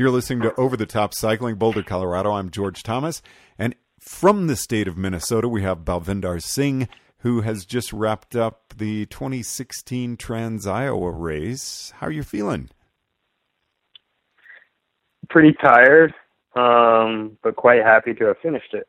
You're 0.00 0.10
listening 0.10 0.40
to 0.48 0.54
Over 0.58 0.78
the 0.78 0.86
Top 0.86 1.12
Cycling, 1.12 1.56
Boulder, 1.56 1.82
Colorado. 1.82 2.32
I'm 2.32 2.48
George 2.48 2.82
Thomas. 2.82 3.20
And 3.58 3.74
from 3.98 4.46
the 4.46 4.56
state 4.56 4.88
of 4.88 4.96
Minnesota, 4.96 5.46
we 5.46 5.60
have 5.60 5.84
Balvindar 5.84 6.42
Singh, 6.42 6.88
who 7.18 7.42
has 7.42 7.66
just 7.66 7.92
wrapped 7.92 8.34
up 8.34 8.72
the 8.78 9.04
2016 9.04 10.16
Trans 10.16 10.66
Iowa 10.66 11.10
race. 11.10 11.92
How 11.96 12.06
are 12.06 12.10
you 12.10 12.22
feeling? 12.22 12.70
Pretty 15.28 15.54
tired, 15.62 16.14
um, 16.56 17.36
but 17.42 17.56
quite 17.56 17.82
happy 17.84 18.14
to 18.14 18.24
have 18.24 18.38
finished 18.42 18.72
it. 18.72 18.88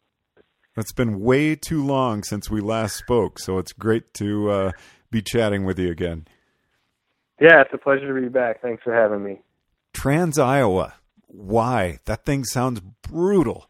It's 0.77 0.93
been 0.93 1.19
way 1.19 1.57
too 1.57 1.85
long 1.85 2.23
since 2.23 2.49
we 2.49 2.61
last 2.61 2.95
spoke, 2.95 3.37
so 3.37 3.57
it's 3.57 3.73
great 3.73 4.13
to 4.13 4.49
uh, 4.49 4.71
be 5.11 5.21
chatting 5.21 5.65
with 5.65 5.77
you 5.77 5.91
again. 5.91 6.25
Yeah, 7.41 7.59
it's 7.59 7.73
a 7.73 7.77
pleasure 7.77 8.15
to 8.15 8.21
be 8.21 8.29
back. 8.29 8.61
Thanks 8.61 8.81
for 8.81 8.93
having 8.93 9.21
me. 9.21 9.41
Trans 9.91 10.39
Iowa. 10.39 10.93
Why? 11.33 11.99
That 12.05 12.25
thing 12.25 12.43
sounds 12.43 12.81
brutal. 13.07 13.67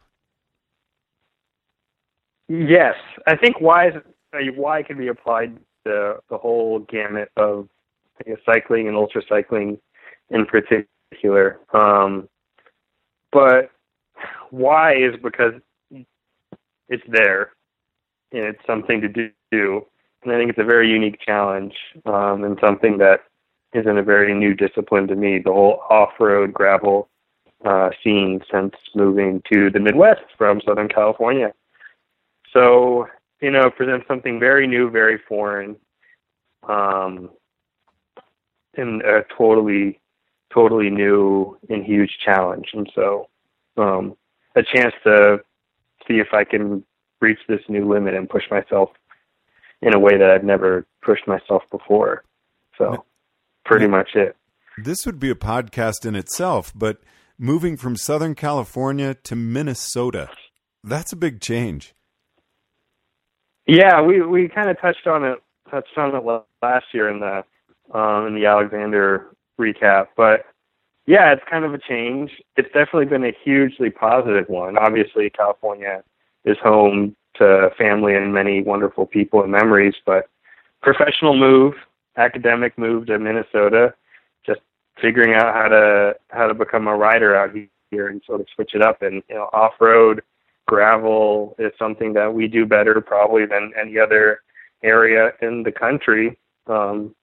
Yes, 2.49 2.95
I 3.27 3.37
think 3.37 3.61
why 3.61 3.89
uh, 3.89 4.39
why 4.55 4.83
can 4.83 4.97
be 4.97 5.07
applied 5.07 5.57
to 5.85 6.17
the 6.29 6.37
whole 6.37 6.79
gamut 6.79 7.29
of 7.37 7.69
I 8.19 8.29
guess, 8.29 8.39
cycling 8.45 8.87
and 8.87 8.97
ultra 8.97 9.21
cycling 9.27 9.79
in 10.29 10.45
particular. 10.45 11.59
Um, 11.73 12.27
but 13.31 13.71
why 14.49 14.95
is 14.95 15.15
because 15.21 15.53
it's 16.89 17.03
there 17.07 17.51
and 18.31 18.43
it's 18.43 18.65
something 18.67 19.01
to 19.01 19.07
do. 19.51 19.85
And 20.23 20.31
I 20.31 20.37
think 20.37 20.49
it's 20.49 20.59
a 20.59 20.63
very 20.63 20.89
unique 20.89 21.19
challenge 21.25 21.73
um, 22.05 22.43
and 22.43 22.57
something 22.61 22.97
that 22.97 23.21
isn't 23.73 23.97
a 23.97 24.03
very 24.03 24.33
new 24.33 24.53
discipline 24.53 25.07
to 25.07 25.15
me. 25.15 25.39
The 25.39 25.53
whole 25.53 25.81
off-road 25.89 26.53
gravel 26.53 27.07
uh, 27.65 27.89
scene 28.03 28.41
since 28.51 28.73
moving 28.95 29.41
to 29.51 29.69
the 29.69 29.79
Midwest 29.79 30.21
from 30.37 30.61
Southern 30.65 30.89
California. 30.89 31.53
So 32.53 33.07
you 33.41 33.49
know, 33.49 33.69
presents 33.71 34.07
something 34.07 34.39
very 34.39 34.67
new, 34.67 34.89
very 34.89 35.19
foreign, 35.27 35.75
um, 36.67 37.31
and 38.77 39.01
a 39.01 39.25
totally, 39.35 39.99
totally 40.53 40.89
new 40.89 41.57
and 41.69 41.83
huge 41.83 42.19
challenge. 42.23 42.67
And 42.73 42.89
so, 42.93 43.27
um, 43.77 44.15
a 44.55 44.61
chance 44.63 44.93
to 45.03 45.39
see 46.07 46.19
if 46.19 46.27
I 46.33 46.43
can 46.43 46.83
reach 47.19 47.39
this 47.47 47.61
new 47.67 47.91
limit 47.91 48.13
and 48.13 48.29
push 48.29 48.43
myself 48.51 48.89
in 49.81 49.95
a 49.95 49.99
way 49.99 50.17
that 50.17 50.29
I've 50.29 50.43
never 50.43 50.85
pushed 51.01 51.27
myself 51.27 51.63
before. 51.71 52.23
So, 52.77 53.03
pretty 53.65 53.87
much 53.87 54.11
it. 54.15 54.35
This 54.77 55.05
would 55.05 55.19
be 55.19 55.29
a 55.29 55.35
podcast 55.35 56.05
in 56.05 56.15
itself, 56.15 56.71
but 56.75 57.01
moving 57.37 57.77
from 57.77 57.95
Southern 57.95 58.35
California 58.35 59.13
to 59.13 59.35
Minnesota, 59.35 60.29
that's 60.83 61.11
a 61.11 61.15
big 61.15 61.41
change. 61.41 61.93
Yeah, 63.67 64.01
we 64.01 64.21
we 64.21 64.47
kind 64.47 64.69
of 64.69 64.79
touched 64.79 65.07
on 65.07 65.23
it 65.23 65.39
touched 65.69 65.97
on 65.97 66.15
it 66.15 66.43
last 66.61 66.85
year 66.93 67.09
in 67.09 67.19
the 67.19 67.43
um, 67.97 68.27
in 68.27 68.35
the 68.35 68.45
Alexander 68.45 69.31
recap, 69.59 70.07
but 70.15 70.45
yeah, 71.05 71.33
it's 71.33 71.43
kind 71.49 71.65
of 71.65 71.73
a 71.73 71.77
change. 71.77 72.31
It's 72.57 72.67
definitely 72.67 73.05
been 73.05 73.25
a 73.25 73.35
hugely 73.43 73.89
positive 73.89 74.47
one. 74.47 74.77
Obviously, 74.77 75.29
California 75.29 76.03
is 76.45 76.57
home 76.61 77.15
to 77.35 77.69
family 77.77 78.15
and 78.15 78.33
many 78.33 78.61
wonderful 78.61 79.05
people 79.05 79.41
and 79.41 79.51
memories, 79.51 79.95
but 80.05 80.29
professional 80.81 81.37
move, 81.37 81.73
academic 82.17 82.77
move 82.77 83.07
to 83.07 83.17
Minnesota, 83.19 83.93
figuring 85.01 85.33
out 85.33 85.53
how 85.53 85.67
to 85.67 86.15
how 86.29 86.47
to 86.47 86.53
become 86.53 86.87
a 86.87 86.95
rider 86.95 87.35
out 87.35 87.51
here 87.89 88.07
and 88.07 88.21
sort 88.25 88.39
of 88.39 88.47
switch 88.55 88.73
it 88.73 88.81
up 88.81 89.01
and 89.01 89.23
you 89.27 89.35
know 89.35 89.49
off 89.53 89.73
road 89.79 90.21
gravel 90.67 91.55
is 91.59 91.71
something 91.77 92.13
that 92.13 92.33
we 92.33 92.47
do 92.47 92.65
better 92.65 93.01
probably 93.01 93.45
than 93.45 93.73
any 93.79 93.97
other 93.99 94.41
area 94.83 95.31
in 95.41 95.63
the 95.63 95.71
country. 95.71 96.37
Um, 96.67 97.13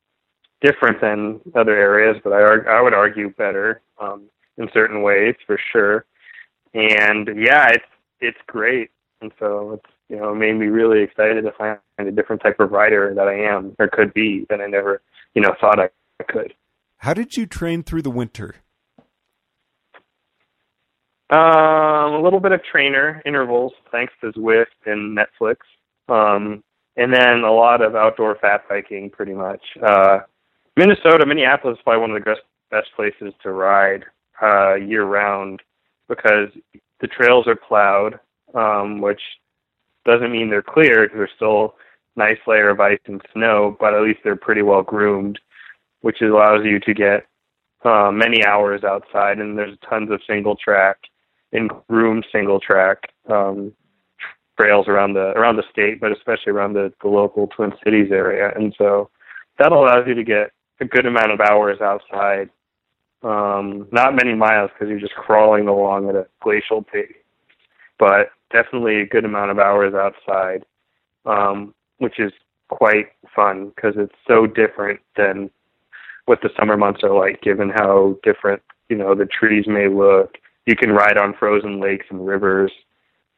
different 0.61 1.01
than 1.01 1.41
other 1.55 1.77
areas, 1.77 2.21
but 2.25 2.33
I, 2.33 2.79
I 2.79 2.83
would 2.83 2.95
argue 2.95 3.31
better 3.35 3.81
um, 4.01 4.25
in 4.57 4.69
certain 4.73 5.03
ways 5.03 5.35
for 5.47 5.59
sure. 5.73 6.05
And 6.75 7.29
yeah, 7.37 7.69
it's 7.69 7.85
it's 8.21 8.39
great, 8.47 8.91
and 9.21 9.33
so 9.39 9.73
it's 9.75 9.93
you 10.09 10.17
know 10.17 10.35
made 10.35 10.57
me 10.57 10.67
really 10.67 11.03
excited 11.03 11.43
to 11.43 11.53
find 11.53 11.79
a 11.99 12.11
different 12.11 12.43
type 12.43 12.61
of 12.61 12.73
rider 12.73 13.15
that 13.15 13.29
I 13.29 13.35
am 13.35 13.75
or 13.79 13.89
could 13.89 14.13
be 14.13 14.47
that 14.51 14.61
I 14.61 14.67
never 14.67 15.01
you 15.35 15.43
know 15.43 15.55
thought 15.61 15.81
I 15.81 15.89
could. 16.29 16.53
How 16.99 17.15
did 17.15 17.37
you 17.37 17.47
train 17.47 17.83
through 17.83 18.03
the 18.03 18.11
winter? 18.11 18.57
Um, 21.31 22.15
a 22.15 22.21
little 22.23 22.41
bit 22.41 22.53
of 22.53 22.61
trainer 22.65 23.23
intervals, 23.25 23.73
thanks 23.93 24.13
to 24.21 24.33
Zwift 24.33 24.65
and 24.87 25.17
Netflix. 25.17 25.57
Um, 26.09 26.65
and 26.97 27.13
then 27.13 27.45
a 27.45 27.53
lot 27.53 27.83
of 27.83 27.95
outdoor 27.95 28.37
fat 28.41 28.63
biking, 28.69 29.11
pretty 29.11 29.35
much. 29.35 29.61
Uh, 29.87 30.21
Minnesota, 30.77 31.25
Minneapolis 31.27 31.77
is 31.77 31.83
probably 31.85 32.01
one 32.01 32.11
of 32.11 32.25
the 32.25 32.37
best 32.71 32.89
places 32.97 33.33
to 33.43 33.53
ride 33.53 34.05
uh, 34.43 34.75
year 34.75 35.05
round 35.05 35.61
because 36.09 36.49
the 37.01 37.07
trails 37.07 37.47
are 37.47 37.57
plowed, 37.57 38.19
um, 38.55 39.01
which 39.01 39.21
doesn't 40.05 40.33
mean 40.33 40.51
they're 40.51 40.63
clear 40.63 41.03
because 41.03 41.19
there's 41.19 41.31
still 41.37 41.75
a 42.17 42.19
nice 42.19 42.39
layer 42.47 42.71
of 42.71 42.81
ice 42.81 42.99
and 43.07 43.21
snow, 43.33 43.77
but 43.79 43.95
at 43.95 44.03
least 44.03 44.21
they're 44.25 44.35
pretty 44.35 44.63
well 44.63 44.83
groomed, 44.83 45.39
which 46.01 46.21
allows 46.21 46.65
you 46.65 46.79
to 46.81 46.95
get 46.95 47.27
uh, 47.85 48.11
many 48.13 48.45
hours 48.45 48.85
outside. 48.85 49.39
And 49.39 49.57
there's 49.57 49.77
tons 49.89 50.11
of 50.11 50.21
single 50.27 50.57
track 50.57 50.99
in 51.53 51.69
room 51.89 52.23
single 52.33 52.61
track 52.61 53.11
um, 53.31 53.73
trails 54.59 54.89
around 54.89 55.15
the 55.15 55.33
around 55.37 55.57
the 55.57 55.63
state, 55.71 56.01
but 56.01 56.13
especially 56.13 56.53
around 56.53 56.75
the, 56.75 56.93
the 57.03 57.09
local 57.09 57.47
Twin 57.49 57.73
Cities 57.85 58.11
area. 58.11 58.53
And 58.55 58.75
so 58.77 59.11
that 59.59 59.73
allows 59.73 60.07
you 60.07 60.15
to 60.15 60.25
get 60.25 60.53
a 60.81 60.85
good 60.85 61.07
amount 61.07 61.33
of 61.33 61.41
hours 61.41 61.81
outside. 61.81 62.51
Um, 63.23 63.89
not 63.91 64.15
many 64.15 64.35
miles 64.35 64.71
because 64.73 64.89
you're 64.89 65.01
just 65.01 65.15
crawling 65.15 65.67
along 65.67 66.09
at 66.09 66.15
a 66.15 66.27
glacial 66.41 66.83
pace, 66.83 67.13
but 67.99 68.31
definitely 68.53 69.01
a 69.01 69.07
good 69.07 69.25
amount 69.25 69.51
of 69.51 69.59
hours 69.59 69.93
outside, 69.93 70.65
um, 71.27 71.75
which 71.99 72.21
is 72.21 72.33
quite 72.69 73.07
fun 73.35 73.73
because 73.75 73.95
it's 73.97 74.15
so 74.27 74.47
different 74.47 75.01
than 75.17 75.51
what 76.29 76.43
the 76.43 76.51
summer 76.59 76.77
months 76.77 77.01
are 77.03 77.15
like, 77.15 77.43
given 77.43 77.71
how 77.71 78.17
different 78.23 78.63
you 78.89 78.97
know 78.97 79.15
the 79.15 79.27
trees 79.27 79.67
may 79.67 79.89
look 79.89 80.37
you 80.69 80.77
can 80.77 80.93
ride 80.93 81.17
on 81.17 81.33
frozen 81.33 81.81
lakes 81.81 82.05
and 82.11 82.27
rivers 82.27 82.71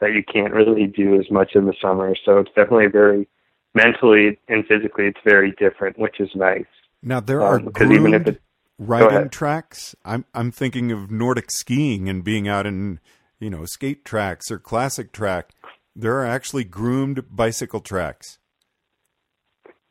that 0.01 0.13
you 0.13 0.23
can't 0.25 0.53
really 0.53 0.87
do 0.87 1.15
as 1.15 1.31
much 1.31 1.53
in 1.55 1.67
the 1.67 1.75
summer. 1.81 2.17
So 2.25 2.39
it's 2.39 2.51
definitely 2.57 2.89
very 2.89 3.29
mentally 3.73 4.37
and 4.49 4.67
physically 4.67 5.07
it's 5.07 5.21
very 5.25 5.53
different, 5.53 5.97
which 5.97 6.19
is 6.19 6.29
nice. 6.35 6.67
Now 7.03 7.21
there 7.21 7.41
are 7.41 7.61
um, 7.61 7.67
groomed 7.67 7.95
even 7.95 8.15
if 8.15 8.27
it, 8.27 8.43
riding 8.79 9.29
tracks. 9.31 9.95
I'm 10.05 10.25
I'm 10.35 10.51
thinking 10.51 10.91
of 10.91 11.13
Nordic 11.13 11.53
skiing 11.53 12.09
and 12.09 12.25
being 12.25 12.49
out 12.49 12.67
in 12.67 12.99
you 13.39 13.49
know 13.49 13.65
skate 13.65 14.05
tracks 14.05 14.51
or 14.51 14.59
classic 14.59 15.13
track. 15.13 15.51
There 15.95 16.19
are 16.19 16.27
actually 16.27 16.65
groomed 16.65 17.25
bicycle 17.31 17.81
tracks. 17.81 18.39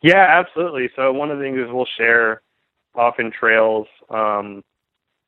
Yeah, 0.01 0.25
absolutely. 0.27 0.89
So 0.97 1.13
one 1.13 1.31
of 1.31 1.37
the 1.37 1.43
things 1.45 1.57
is 1.57 1.67
we'll 1.69 1.87
share 1.97 2.41
often 2.95 3.31
trails 3.31 3.87
um, 4.09 4.63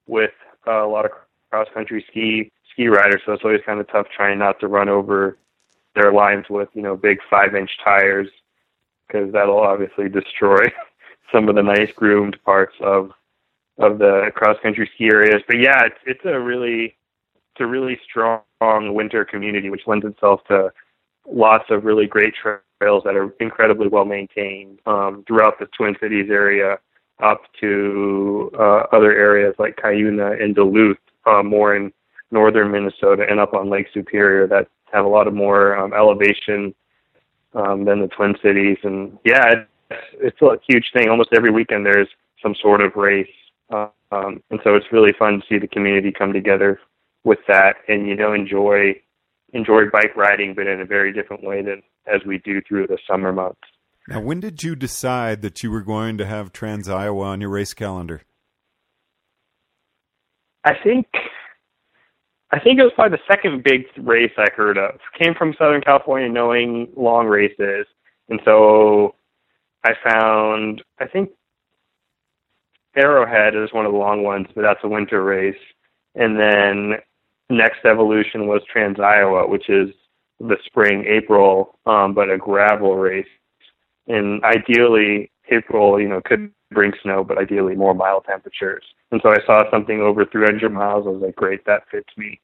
with 0.07 0.31
a 0.67 0.85
lot 0.85 1.05
of 1.05 1.11
cross 1.49 1.67
country 1.73 2.05
ski 2.09 2.51
ski 2.71 2.87
riders, 2.87 3.21
so 3.25 3.33
it's 3.33 3.43
always 3.43 3.61
kind 3.65 3.79
of 3.79 3.87
tough 3.89 4.07
trying 4.15 4.39
not 4.39 4.59
to 4.59 4.67
run 4.67 4.89
over 4.89 5.37
their 5.95 6.11
lines 6.13 6.45
with 6.49 6.69
you 6.73 6.81
know 6.81 6.95
big 6.95 7.19
five 7.29 7.55
inch 7.55 7.71
tires 7.83 8.29
because 9.07 9.31
that'll 9.33 9.59
obviously 9.59 10.07
destroy 10.07 10.63
some 11.31 11.49
of 11.49 11.55
the 11.55 11.63
nice 11.63 11.91
groomed 11.93 12.37
parts 12.43 12.75
of 12.81 13.11
of 13.77 13.97
the 13.97 14.31
cross 14.35 14.57
country 14.61 14.89
ski 14.95 15.05
areas. 15.05 15.41
But 15.47 15.59
yeah, 15.59 15.85
it's 15.85 15.99
it's 16.05 16.25
a 16.25 16.39
really 16.39 16.95
it's 17.53 17.61
a 17.61 17.65
really 17.65 17.99
strong 18.03 18.41
winter 18.61 19.25
community, 19.25 19.69
which 19.69 19.87
lends 19.87 20.05
itself 20.05 20.41
to 20.47 20.71
lots 21.27 21.65
of 21.69 21.83
really 21.83 22.07
great 22.07 22.33
trails 22.35 23.03
that 23.03 23.15
are 23.15 23.33
incredibly 23.39 23.87
well 23.87 24.05
maintained 24.05 24.79
um, 24.85 25.23
throughout 25.27 25.59
the 25.59 25.67
Twin 25.77 25.95
Cities 25.99 26.29
area, 26.29 26.79
up 27.21 27.41
to 27.59 28.51
uh, 28.57 28.83
other 28.91 29.11
areas 29.11 29.55
like 29.59 29.77
Cuyuna 29.77 30.41
and 30.41 30.55
Duluth, 30.55 30.97
uh, 31.25 31.43
more 31.43 31.75
in 31.75 31.91
northern 32.31 32.71
Minnesota 32.71 33.25
and 33.29 33.39
up 33.39 33.53
on 33.53 33.69
Lake 33.69 33.87
Superior 33.93 34.47
that 34.47 34.67
have 34.91 35.05
a 35.05 35.07
lot 35.07 35.27
of 35.27 35.33
more 35.33 35.77
um, 35.77 35.93
elevation 35.93 36.73
um, 37.53 37.85
than 37.85 38.01
the 38.01 38.07
Twin 38.07 38.35
Cities. 38.41 38.77
And 38.83 39.17
yeah, 39.23 39.65
it's, 39.89 40.01
it's 40.19 40.41
a 40.41 40.57
huge 40.67 40.91
thing. 40.93 41.09
Almost 41.09 41.29
every 41.33 41.51
weekend 41.51 41.85
there's 41.85 42.07
some 42.41 42.55
sort 42.61 42.81
of 42.81 42.95
race, 42.95 43.27
uh, 43.71 43.87
um, 44.11 44.41
and 44.49 44.59
so 44.63 44.75
it's 44.75 44.91
really 44.91 45.13
fun 45.17 45.39
to 45.39 45.45
see 45.47 45.59
the 45.59 45.67
community 45.67 46.11
come 46.11 46.33
together 46.33 46.79
with 47.23 47.39
that 47.47 47.75
and 47.87 48.07
you 48.07 48.15
know 48.15 48.33
enjoy 48.33 48.93
enjoy 49.53 49.89
bike 49.91 50.15
riding, 50.15 50.53
but 50.53 50.65
in 50.67 50.81
a 50.81 50.85
very 50.85 51.13
different 51.13 51.43
way 51.43 51.61
than 51.61 51.83
as 52.07 52.21
we 52.25 52.39
do 52.39 52.61
through 52.61 52.87
the 52.87 52.97
summer 53.07 53.31
months. 53.31 53.59
Now, 54.07 54.19
when 54.19 54.39
did 54.39 54.63
you 54.63 54.75
decide 54.75 55.41
that 55.41 55.61
you 55.61 55.71
were 55.71 55.81
going 55.81 56.17
to 56.17 56.25
have 56.25 56.51
Trans 56.51 56.89
Iowa 56.89 57.25
on 57.25 57.41
your 57.41 57.51
race 57.51 57.73
calendar? 57.73 58.21
I 60.63 60.73
think 60.83 61.07
I 62.51 62.59
think 62.59 62.79
it 62.79 62.83
was 62.83 62.91
probably 62.95 63.17
the 63.17 63.33
second 63.33 63.63
big 63.63 63.85
race 63.97 64.33
I 64.37 64.47
heard 64.55 64.77
of. 64.77 64.99
Came 65.17 65.33
from 65.33 65.55
Southern 65.57 65.81
California, 65.81 66.29
knowing 66.29 66.89
long 66.95 67.27
races, 67.27 67.85
and 68.29 68.39
so 68.43 69.15
I 69.83 69.93
found 70.03 70.83
I 70.99 71.07
think 71.07 71.29
Arrowhead 72.95 73.55
is 73.55 73.71
one 73.71 73.85
of 73.85 73.91
the 73.91 73.97
long 73.97 74.23
ones, 74.23 74.47
but 74.53 74.61
that's 74.61 74.83
a 74.83 74.89
winter 74.89 75.23
race. 75.23 75.55
And 76.15 76.37
then 76.37 76.99
next 77.49 77.85
evolution 77.85 78.47
was 78.47 78.61
Trans 78.71 78.99
Iowa, 78.99 79.47
which 79.47 79.69
is 79.69 79.89
the 80.39 80.57
spring 80.65 81.05
April, 81.07 81.77
um, 81.85 82.13
but 82.13 82.29
a 82.29 82.37
gravel 82.37 82.97
race. 82.97 83.25
And 84.07 84.43
ideally, 84.43 85.31
April, 85.51 85.99
you 85.99 86.07
know, 86.07 86.21
could 86.23 86.51
bring 86.71 86.93
snow, 87.03 87.23
but 87.23 87.37
ideally 87.37 87.75
more 87.75 87.93
mild 87.93 88.25
temperatures. 88.25 88.83
And 89.11 89.21
so 89.23 89.29
I 89.29 89.45
saw 89.45 89.69
something 89.69 90.01
over 90.01 90.25
300 90.25 90.71
miles. 90.71 91.05
I 91.05 91.09
was 91.09 91.21
like, 91.21 91.35
great, 91.35 91.65
that 91.65 91.83
fits 91.91 92.09
me. 92.17 92.39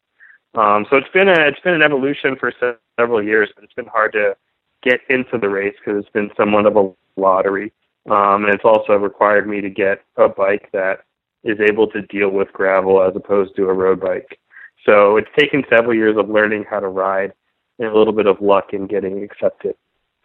Um, 0.56 0.86
so 0.89 0.98
it's 0.98 1.12
been 1.13 1.30
a 1.30 1.48
it's 1.48 1.59
been 1.59 1.74
an 1.74 1.81
evolution 1.81 2.36
for 2.39 2.51
several 2.98 3.24
years, 3.24 3.50
but 3.56 3.63
it's 3.63 3.74
been 3.74 3.86
hard 3.86 4.13
to 4.13 4.36
get 4.83 5.01
into 5.09 5.38
the 5.38 5.50
race 5.50 5.75
because 5.77 6.01
it's 6.01 6.13
been 6.13 6.31
somewhat 6.38 6.65
of 6.65 6.75
a 6.75 6.92
lottery. 7.19 7.74
Um, 8.10 8.45
and 8.45 8.53
it's 8.53 8.63
also 8.63 8.94
required 8.94 9.48
me 9.48 9.62
to 9.62 9.69
get 9.69 10.03
a 10.15 10.30
bike 10.30 10.69
that 10.74 11.01
is 11.44 11.57
able 11.60 11.88
to 11.88 12.01
deal 12.03 12.30
with 12.30 12.51
gravel 12.53 13.03
as 13.03 13.15
opposed 13.15 13.56
to 13.57 13.69
a 13.69 13.74
road 13.74 14.00
bike. 14.00 14.39
So 14.86 15.18
it's 15.18 15.27
taken 15.38 15.63
several 15.69 15.94
years 15.94 16.18
of 16.18 16.30
learning 16.30 16.65
how 16.69 16.80
to 16.80 16.88
ride 16.88 17.33
and 17.80 17.89
a 17.89 17.98
little 17.98 18.13
bit 18.13 18.25
of 18.25 18.42
luck 18.42 18.74
in 18.74 18.88
getting 18.88 19.24
accepted 19.24 19.75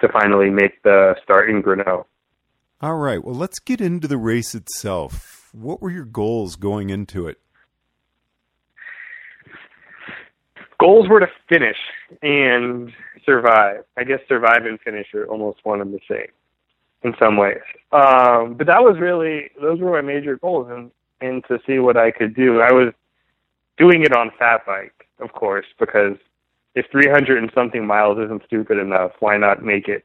to 0.02 0.08
finally 0.12 0.50
make 0.50 0.82
the 0.82 1.14
start 1.22 1.48
in 1.48 1.62
Grinnell. 1.62 2.06
All 2.80 2.96
right. 2.96 3.22
Well, 3.22 3.34
let's 3.34 3.58
get 3.58 3.80
into 3.80 4.08
the 4.08 4.18
race 4.18 4.54
itself. 4.54 5.48
What 5.52 5.80
were 5.80 5.90
your 5.90 6.04
goals 6.04 6.56
going 6.56 6.90
into 6.90 7.28
it? 7.28 7.38
Goals 10.78 11.08
were 11.08 11.20
to 11.20 11.28
finish 11.48 11.76
and 12.22 12.90
survive. 13.24 13.84
I 13.96 14.02
guess 14.04 14.18
survive 14.28 14.66
and 14.66 14.80
finish 14.80 15.06
are 15.14 15.26
almost 15.26 15.60
one 15.62 15.80
and 15.80 15.94
the 15.94 16.00
same 16.08 16.26
in 17.04 17.14
some 17.20 17.36
ways. 17.36 17.60
Um, 17.92 18.54
but 18.54 18.66
that 18.66 18.82
was 18.82 18.96
really 18.98 19.50
those 19.60 19.78
were 19.80 19.92
my 19.92 20.00
major 20.00 20.36
goals, 20.36 20.68
and 20.70 20.90
and 21.20 21.44
to 21.46 21.60
see 21.66 21.78
what 21.78 21.96
I 21.96 22.10
could 22.10 22.34
do. 22.34 22.60
I 22.60 22.72
was 22.72 22.92
doing 23.78 24.02
it 24.02 24.12
on 24.12 24.32
fat 24.38 24.66
bike, 24.66 25.06
of 25.20 25.32
course, 25.34 25.66
because 25.78 26.16
if 26.74 26.86
300 26.90 27.38
and 27.38 27.50
something 27.54 27.86
miles 27.86 28.18
isn't 28.18 28.44
stupid 28.46 28.78
enough, 28.78 29.12
why 29.20 29.36
not 29.36 29.62
make 29.62 29.88
it 29.88 30.04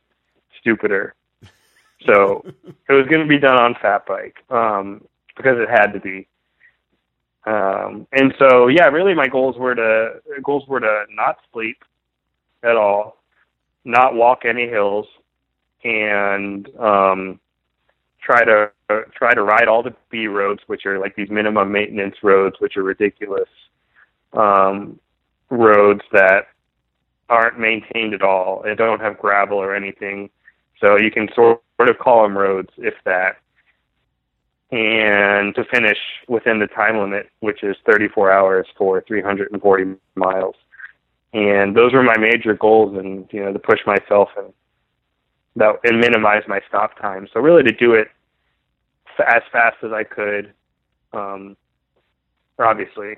stupider? 0.60 1.16
So 2.06 2.44
it 2.90 2.94
was 2.94 3.08
going 3.08 3.22
to 3.22 3.28
be 3.28 3.40
done 3.40 3.58
on 3.58 3.76
fat 3.82 4.06
bike 4.06 4.38
um, 4.50 5.04
because 5.36 5.58
it 5.60 5.70
had 5.70 5.94
to 5.94 6.00
be. 6.00 6.28
Um, 7.46 8.08
and 8.12 8.34
so, 8.38 8.68
yeah, 8.68 8.88
really, 8.88 9.14
my 9.14 9.28
goals 9.28 9.58
were 9.58 9.74
to 9.76 10.22
goals 10.44 10.68
were 10.68 10.82
to 10.82 11.06
not 11.10 11.38
sleep 11.54 11.78
at 12.62 12.76
all, 12.76 13.18
not 13.86 14.16
walk 14.16 14.44
any 14.44 14.68
hills, 14.68 15.08
and 15.86 16.68
um, 16.78 17.40
try 18.22 18.44
to 18.44 18.70
uh, 18.90 19.02
try 19.16 19.34
to 19.34 19.44
ride 19.44 19.70
all 19.70 19.82
the 19.82 19.96
B 20.10 20.28
roads, 20.28 20.62
which 20.68 20.86
are 20.86 21.00
like 21.00 21.16
these 21.16 21.30
minimum 21.30 21.72
maintenance 21.72 22.16
roads, 22.22 22.58
which 22.60 22.76
are 22.76 22.84
ridiculous 22.84 23.50
um, 24.34 25.00
roads 25.50 26.02
that 26.12 26.48
aren't 27.30 27.60
maintained 27.60 28.14
at 28.14 28.22
all 28.22 28.64
and 28.64 28.78
don't 28.78 29.02
have 29.02 29.18
gravel 29.18 29.58
or 29.58 29.76
anything. 29.76 30.30
So 30.80 30.98
you 30.98 31.12
can 31.12 31.28
sort 31.34 31.60
of 31.80 31.98
call 32.00 32.24
them 32.24 32.38
roads, 32.38 32.70
if 32.78 32.94
that. 33.06 33.38
And 34.72 35.56
to 35.56 35.64
finish 35.66 35.98
within 36.28 36.60
the 36.60 36.68
time 36.68 36.98
limit, 36.98 37.30
which 37.40 37.64
is 37.64 37.78
34 37.86 38.32
hours 38.32 38.68
for 38.78 39.02
340 39.08 39.96
miles. 40.16 40.56
And 41.34 41.76
those 41.76 41.94
were 41.94 42.04
my 42.04 42.18
major 42.18 42.54
goals, 42.54 42.98
and 42.98 43.28
you 43.32 43.44
know, 43.44 43.54
to 43.54 43.60
push 43.60 43.80
myself 43.86 44.30
and 44.38 44.54
that 45.56 45.76
and 45.84 46.00
minimize 46.00 46.44
my 46.48 46.62
stop 46.68 46.98
time. 47.00 47.28
So 47.34 47.40
really, 47.40 47.64
to 47.64 47.72
do 47.72 47.94
it 47.94 48.10
as 49.20 49.42
fast 49.52 49.78
as 49.84 49.92
I 49.92 50.04
could, 50.04 50.54
um, 51.14 51.58
obviously, 52.60 53.18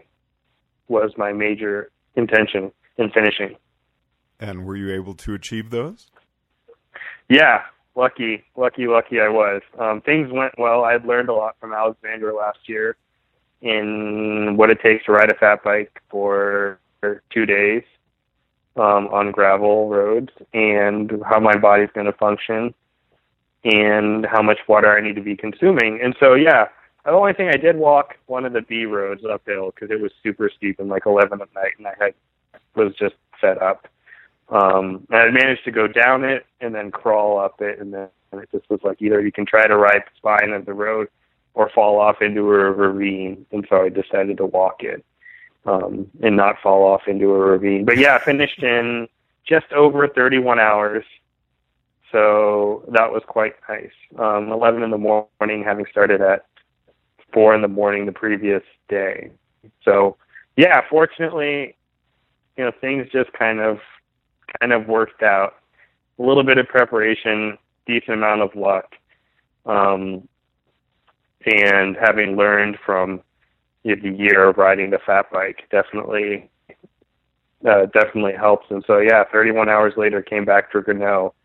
was 0.87 1.11
my 1.17 1.31
major 1.31 1.91
intention 2.15 2.71
in 2.97 3.09
finishing. 3.11 3.55
And 4.39 4.65
were 4.65 4.75
you 4.75 4.93
able 4.93 5.15
to 5.15 5.33
achieve 5.33 5.69
those? 5.69 6.09
Yeah, 7.27 7.63
lucky, 7.95 8.43
lucky, 8.55 8.87
lucky 8.87 9.19
I 9.19 9.27
was. 9.27 9.61
Um, 9.77 10.01
things 10.01 10.31
went 10.31 10.53
well. 10.57 10.83
I 10.83 10.93
had 10.93 11.05
learned 11.05 11.29
a 11.29 11.33
lot 11.33 11.55
from 11.59 11.73
Alexander 11.73 12.33
last 12.33 12.59
year 12.67 12.95
in 13.61 14.55
what 14.55 14.69
it 14.69 14.79
takes 14.81 15.05
to 15.05 15.11
ride 15.11 15.31
a 15.31 15.35
fat 15.35 15.63
bike 15.63 16.01
for 16.09 16.79
two 17.29 17.45
days 17.45 17.83
um, 18.77 19.07
on 19.07 19.31
gravel 19.31 19.89
roads 19.89 20.29
and 20.53 21.11
how 21.27 21.39
my 21.39 21.57
body's 21.57 21.89
going 21.93 22.05
to 22.05 22.13
function 22.13 22.73
and 23.63 24.25
how 24.25 24.41
much 24.41 24.59
water 24.67 24.95
I 24.95 25.01
need 25.01 25.15
to 25.15 25.21
be 25.21 25.35
consuming. 25.35 25.99
And 26.01 26.15
so, 26.19 26.33
yeah, 26.33 26.67
the 27.05 27.11
only 27.11 27.33
thing 27.33 27.49
I 27.49 27.57
did 27.57 27.75
walk 27.75 28.15
one 28.27 28.45
of 28.45 28.53
the 28.53 28.61
B 28.61 28.85
roads 28.85 29.23
uphill 29.29 29.71
because 29.71 29.91
it 29.91 29.99
was 29.99 30.11
super 30.23 30.49
steep 30.55 30.79
and 30.79 30.89
like 30.89 31.05
11 31.05 31.41
at 31.41 31.53
night, 31.53 31.73
and 31.77 31.87
I 31.87 31.93
had 31.99 32.13
was 32.75 32.93
just 32.95 33.15
fed 33.41 33.57
up. 33.57 33.87
Um, 34.49 35.05
and 35.09 35.19
I 35.19 35.29
managed 35.31 35.63
to 35.65 35.71
go 35.71 35.87
down 35.87 36.23
it 36.23 36.45
and 36.59 36.73
then 36.73 36.91
crawl 36.91 37.39
up 37.39 37.61
it, 37.61 37.79
and 37.79 37.93
then 37.93 38.09
and 38.31 38.41
it 38.41 38.49
just 38.51 38.69
was 38.69 38.79
like 38.83 39.01
either 39.01 39.21
you 39.21 39.31
can 39.31 39.45
try 39.45 39.67
to 39.67 39.77
ride 39.77 40.03
the 40.05 40.17
spine 40.17 40.51
of 40.51 40.65
the 40.65 40.73
road 40.73 41.07
or 41.53 41.69
fall 41.69 41.99
off 41.99 42.21
into 42.21 42.41
a 42.41 42.71
ravine. 42.71 43.45
And 43.51 43.65
so 43.69 43.83
I 43.83 43.89
decided 43.89 44.37
to 44.37 44.45
walk 44.45 44.83
it 44.83 45.03
um, 45.65 46.07
and 46.21 46.35
not 46.35 46.61
fall 46.61 46.83
off 46.85 47.07
into 47.07 47.31
a 47.31 47.37
ravine. 47.37 47.85
But 47.85 47.97
yeah, 47.97 48.15
I 48.15 48.19
finished 48.19 48.61
in 48.61 49.07
just 49.47 49.71
over 49.73 50.07
31 50.07 50.59
hours. 50.59 51.03
So 52.11 52.83
that 52.89 53.11
was 53.11 53.23
quite 53.27 53.55
nice. 53.67 53.91
Um, 54.17 54.51
11 54.51 54.83
in 54.83 54.91
the 54.91 54.97
morning, 54.97 55.63
having 55.63 55.85
started 55.91 56.21
at 56.21 56.45
4 57.33 57.55
in 57.55 57.61
the 57.61 57.67
morning 57.67 58.05
the 58.05 58.11
previous 58.11 58.63
day. 58.87 59.31
So 59.83 60.17
yeah, 60.55 60.81
fortunately, 60.89 61.75
you 62.57 62.63
know, 62.63 62.71
things 62.79 63.07
just 63.11 63.31
kind 63.33 63.59
of 63.59 63.79
kind 64.59 64.73
of 64.73 64.87
worked 64.87 65.23
out. 65.23 65.55
A 66.17 66.23
little 66.23 66.43
bit 66.43 66.57
of 66.57 66.67
preparation, 66.67 67.57
decent 67.85 68.17
amount 68.17 68.41
of 68.41 68.55
luck, 68.55 68.95
um, 69.65 70.27
and 71.45 71.95
having 71.95 72.35
learned 72.35 72.77
from 72.85 73.21
the 73.83 73.95
year 74.17 74.49
of 74.49 74.57
riding 74.57 74.89
the 74.89 74.99
fat 75.05 75.31
bike 75.31 75.63
definitely 75.71 76.49
uh, 77.67 77.85
definitely 77.87 78.33
helps. 78.33 78.67
And 78.69 78.83
so 78.85 78.99
yeah, 78.99 79.23
31 79.31 79.69
hours 79.69 79.93
later, 79.97 80.21
came 80.21 80.45
back 80.45 80.71
to 80.71 80.81
Grinnell. 80.81 81.35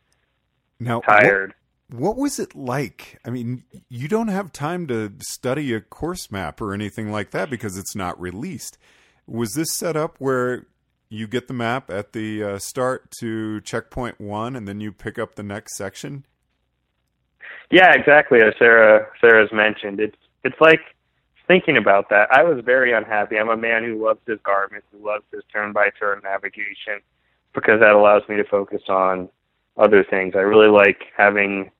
Now 0.80 1.00
tired. 1.00 1.54
What, 1.88 2.00
what 2.00 2.16
was 2.16 2.38
it 2.38 2.54
like? 2.54 3.18
I 3.24 3.30
mean, 3.30 3.64
you 3.88 4.08
don't 4.08 4.28
have 4.28 4.52
time 4.52 4.86
to 4.88 5.12
study 5.20 5.72
a 5.74 5.80
course 5.80 6.30
map 6.30 6.60
or 6.60 6.74
anything 6.74 7.10
like 7.10 7.30
that 7.30 7.50
because 7.50 7.76
it's 7.76 7.94
not 7.94 8.20
released. 8.20 8.78
Was 9.26 9.54
this 9.54 9.72
set 9.74 9.96
up 9.96 10.16
where 10.18 10.66
you 11.08 11.26
get 11.26 11.48
the 11.48 11.54
map 11.54 11.90
at 11.90 12.12
the 12.12 12.42
uh, 12.42 12.58
start 12.58 13.10
to 13.20 13.60
checkpoint 13.60 14.20
one, 14.20 14.56
and 14.56 14.66
then 14.66 14.80
you 14.80 14.92
pick 14.92 15.18
up 15.18 15.34
the 15.34 15.42
next 15.42 15.76
section? 15.76 16.24
Yeah, 17.70 17.92
exactly. 17.92 18.40
As 18.40 18.54
Sarah 18.58 19.06
Sarah's 19.20 19.52
mentioned, 19.52 20.00
it's 20.00 20.16
it's 20.44 20.60
like 20.60 20.80
thinking 21.46 21.76
about 21.76 22.08
that, 22.10 22.28
I 22.30 22.42
was 22.42 22.62
very 22.64 22.92
unhappy. 22.92 23.36
I'm 23.38 23.48
a 23.48 23.56
man 23.56 23.84
who 23.84 24.02
loves 24.02 24.20
his 24.26 24.38
Garmin, 24.38 24.80
who 24.92 25.06
loves 25.06 25.24
his 25.32 25.42
turn 25.52 25.72
by 25.72 25.90
turn 25.98 26.20
navigation 26.24 27.00
because 27.54 27.80
that 27.80 27.92
allows 27.92 28.22
me 28.28 28.36
to 28.36 28.44
focus 28.44 28.82
on 28.88 29.28
other 29.76 30.04
things. 30.04 30.34
I 30.36 30.40
really 30.40 30.68
like 30.68 31.04
having 31.16 31.70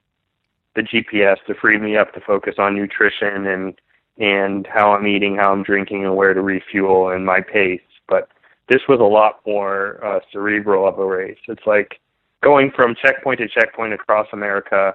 the 0.76 0.83
GPS 0.83 1.37
to 1.47 1.54
free 1.54 1.78
me 1.78 1.97
up 1.97 2.12
to 2.14 2.21
focus 2.21 2.57
on 2.59 2.75
nutrition 2.75 3.47
and 3.47 3.75
and 4.16 4.64
how 4.69 4.93
I'm 4.93 5.09
eating, 5.09 5.37
how 5.37 5.50
I'm 5.50 5.64
drinking, 5.64 6.04
and 6.04 6.14
where 6.14 6.35
to 6.35 6.40
refuel 6.40 7.11
and 7.11 7.26
my 7.26 7.40
pace. 7.40 7.81
But 8.09 8.28
this 8.68 8.80
was 8.88 9.00
a 9.00 9.04
lot 9.04 9.40
more 9.47 10.04
uh, 10.04 10.21
cerebral 10.33 10.88
of 10.88 10.99
a 10.99 11.04
race. 11.04 11.38
It's 11.49 11.66
like 11.66 12.00
going 12.42 12.71
from 12.75 12.94
checkpoint 12.94 13.40
to 13.40 13.49
checkpoint 13.49 13.92
across 13.92 14.26
America, 14.33 14.94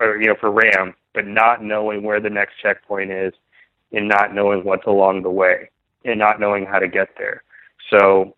or 0.00 0.16
you 0.16 0.28
know, 0.28 0.36
for 0.40 0.50
RAAM, 0.50 0.94
but 1.14 1.26
not 1.26 1.62
knowing 1.62 2.02
where 2.02 2.20
the 2.20 2.30
next 2.30 2.54
checkpoint 2.62 3.10
is 3.10 3.32
and 3.92 4.08
not 4.08 4.34
knowing 4.34 4.64
what's 4.64 4.86
along 4.86 5.22
the 5.22 5.30
way 5.30 5.70
and 6.04 6.18
not 6.18 6.40
knowing 6.40 6.64
how 6.64 6.78
to 6.78 6.88
get 6.88 7.08
there. 7.18 7.42
So 7.90 8.36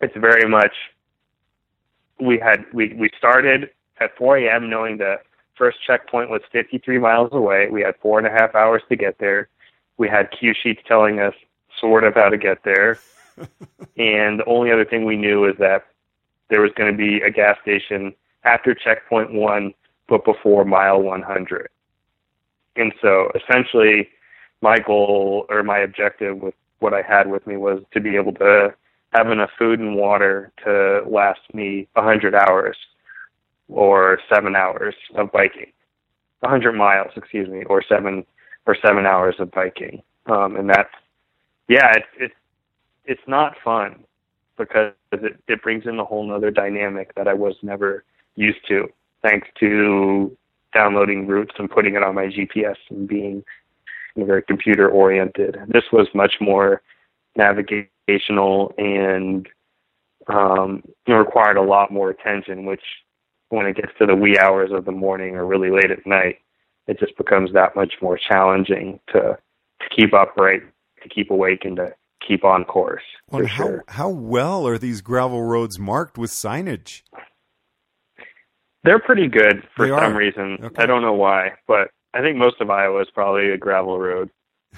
it's 0.00 0.16
very 0.16 0.48
much 0.48 0.72
we 2.20 2.38
had 2.38 2.64
we 2.72 2.94
we 2.94 3.10
started 3.18 3.70
at 4.00 4.16
4 4.16 4.38
a.m. 4.38 4.70
knowing 4.70 4.98
the 4.98 5.16
first 5.56 5.78
checkpoint 5.86 6.30
was 6.30 6.42
53 6.52 6.98
miles 6.98 7.30
away. 7.32 7.68
We 7.70 7.82
had 7.82 7.94
four 8.00 8.18
and 8.18 8.26
a 8.26 8.30
half 8.30 8.54
hours 8.54 8.82
to 8.88 8.96
get 8.96 9.18
there. 9.18 9.48
We 9.96 10.08
had 10.08 10.30
cue 10.36 10.54
sheets 10.60 10.82
telling 10.86 11.20
us 11.20 11.34
sort 11.80 12.04
of 12.04 12.14
how 12.14 12.28
to 12.28 12.36
get 12.36 12.64
there, 12.64 12.98
and 13.96 14.40
the 14.40 14.44
only 14.46 14.70
other 14.70 14.84
thing 14.84 15.04
we 15.04 15.16
knew 15.16 15.44
is 15.46 15.56
that 15.58 15.86
there 16.50 16.60
was 16.60 16.72
going 16.76 16.90
to 16.90 16.96
be 16.96 17.20
a 17.22 17.30
gas 17.30 17.56
station 17.62 18.14
after 18.44 18.74
checkpoint 18.74 19.32
one, 19.32 19.72
but 20.08 20.24
before 20.24 20.64
mile 20.64 21.00
100. 21.00 21.68
And 22.76 22.92
so 23.00 23.30
essentially, 23.34 24.08
my 24.60 24.78
goal 24.78 25.46
or 25.48 25.62
my 25.62 25.78
objective 25.78 26.38
with 26.38 26.54
what 26.80 26.92
I 26.92 27.02
had 27.02 27.30
with 27.30 27.46
me 27.46 27.56
was 27.56 27.82
to 27.92 28.00
be 28.00 28.16
able 28.16 28.32
to 28.34 28.74
have 29.12 29.30
enough 29.30 29.50
food 29.58 29.78
and 29.78 29.96
water 29.96 30.52
to 30.64 31.02
last 31.08 31.40
me 31.52 31.88
a 31.96 32.02
hundred 32.02 32.34
hours 32.34 32.76
or 33.68 34.18
seven 34.32 34.56
hours 34.56 34.94
of 35.14 35.30
biking, 35.32 35.72
a 36.42 36.48
hundred 36.48 36.72
miles, 36.72 37.12
excuse 37.16 37.48
me, 37.48 37.62
or 37.64 37.82
seven 37.88 38.24
or 38.66 38.76
seven 38.84 39.06
hours 39.06 39.36
of 39.38 39.50
biking. 39.52 40.02
Um, 40.26 40.56
and 40.56 40.68
that's 40.68 40.92
yeah, 41.68 41.92
it's 41.94 42.06
it's 42.18 42.34
it's 43.04 43.22
not 43.26 43.54
fun 43.64 44.04
because 44.56 44.92
it 45.12 45.40
it 45.48 45.62
brings 45.62 45.86
in 45.86 45.98
a 45.98 46.04
whole 46.04 46.32
other 46.32 46.50
dynamic 46.50 47.14
that 47.14 47.28
I 47.28 47.34
was 47.34 47.54
never 47.62 48.04
used 48.36 48.66
to, 48.68 48.88
thanks 49.22 49.48
to 49.60 50.36
downloading 50.72 51.26
routes 51.26 51.54
and 51.58 51.70
putting 51.70 51.94
it 51.94 52.02
on 52.02 52.14
my 52.14 52.26
GPS 52.26 52.76
and 52.90 53.06
being 53.06 53.44
you 54.14 54.22
know, 54.22 54.26
very 54.26 54.42
computer 54.42 54.88
oriented. 54.88 55.56
This 55.68 55.84
was 55.92 56.08
much 56.14 56.34
more 56.40 56.82
navigational 57.36 58.74
and 58.76 59.48
um, 60.28 60.82
required 61.06 61.56
a 61.56 61.62
lot 61.62 61.92
more 61.92 62.10
attention, 62.10 62.64
which 62.64 62.82
when 63.50 63.66
it 63.66 63.76
gets 63.76 63.92
to 63.98 64.06
the 64.06 64.14
wee 64.14 64.38
hours 64.38 64.70
of 64.72 64.84
the 64.84 64.92
morning 64.92 65.36
or 65.36 65.46
really 65.46 65.70
late 65.70 65.90
at 65.90 66.06
night, 66.06 66.38
it 66.86 66.98
just 66.98 67.16
becomes 67.16 67.52
that 67.52 67.76
much 67.76 67.94
more 68.02 68.18
challenging 68.18 69.00
to 69.12 69.38
to 69.80 69.88
keep 69.94 70.14
upright, 70.14 70.62
to 71.02 71.08
keep 71.08 71.30
awake, 71.30 71.64
and 71.64 71.76
to 71.76 71.94
keep 72.26 72.44
on 72.44 72.64
course. 72.64 73.02
Well, 73.30 73.46
how 73.46 73.64
sure. 73.64 73.84
how 73.88 74.08
well 74.08 74.66
are 74.66 74.78
these 74.78 75.00
gravel 75.00 75.42
roads 75.42 75.78
marked 75.78 76.18
with 76.18 76.30
signage? 76.30 77.02
They're 78.84 78.98
pretty 79.00 79.28
good 79.28 79.62
for 79.74 79.86
They 79.86 79.90
some 79.92 80.14
are? 80.14 80.16
reason. 80.16 80.58
Okay. 80.62 80.82
I 80.82 80.86
don't 80.86 81.02
know 81.02 81.14
why, 81.14 81.52
but 81.66 81.90
I 82.12 82.20
think 82.20 82.36
most 82.36 82.60
of 82.60 82.70
Iowa 82.70 83.00
is 83.00 83.08
probably 83.14 83.50
a 83.50 83.56
gravel 83.58 83.98
road. 83.98 84.30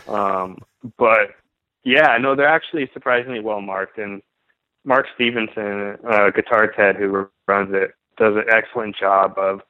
Um, 0.09 0.59
but 0.99 1.31
yeah, 1.85 2.17
no, 2.21 2.35
they're 2.37 2.49
actually 2.49 2.89
surprisingly 2.93 3.41
well 3.41 3.61
marked. 3.61 3.99
And 3.99 4.23
Mark 4.85 5.07
Stevenson, 5.15 5.97
uh, 6.09 6.31
Guitar 6.31 6.73
Ted, 6.77 6.97
who 6.97 7.29
runs 7.49 7.71
it, 7.75 7.93
does 8.17 8.35
an 8.37 8.45
excellent 8.51 8.97
job 8.97 9.35
of 9.37 9.61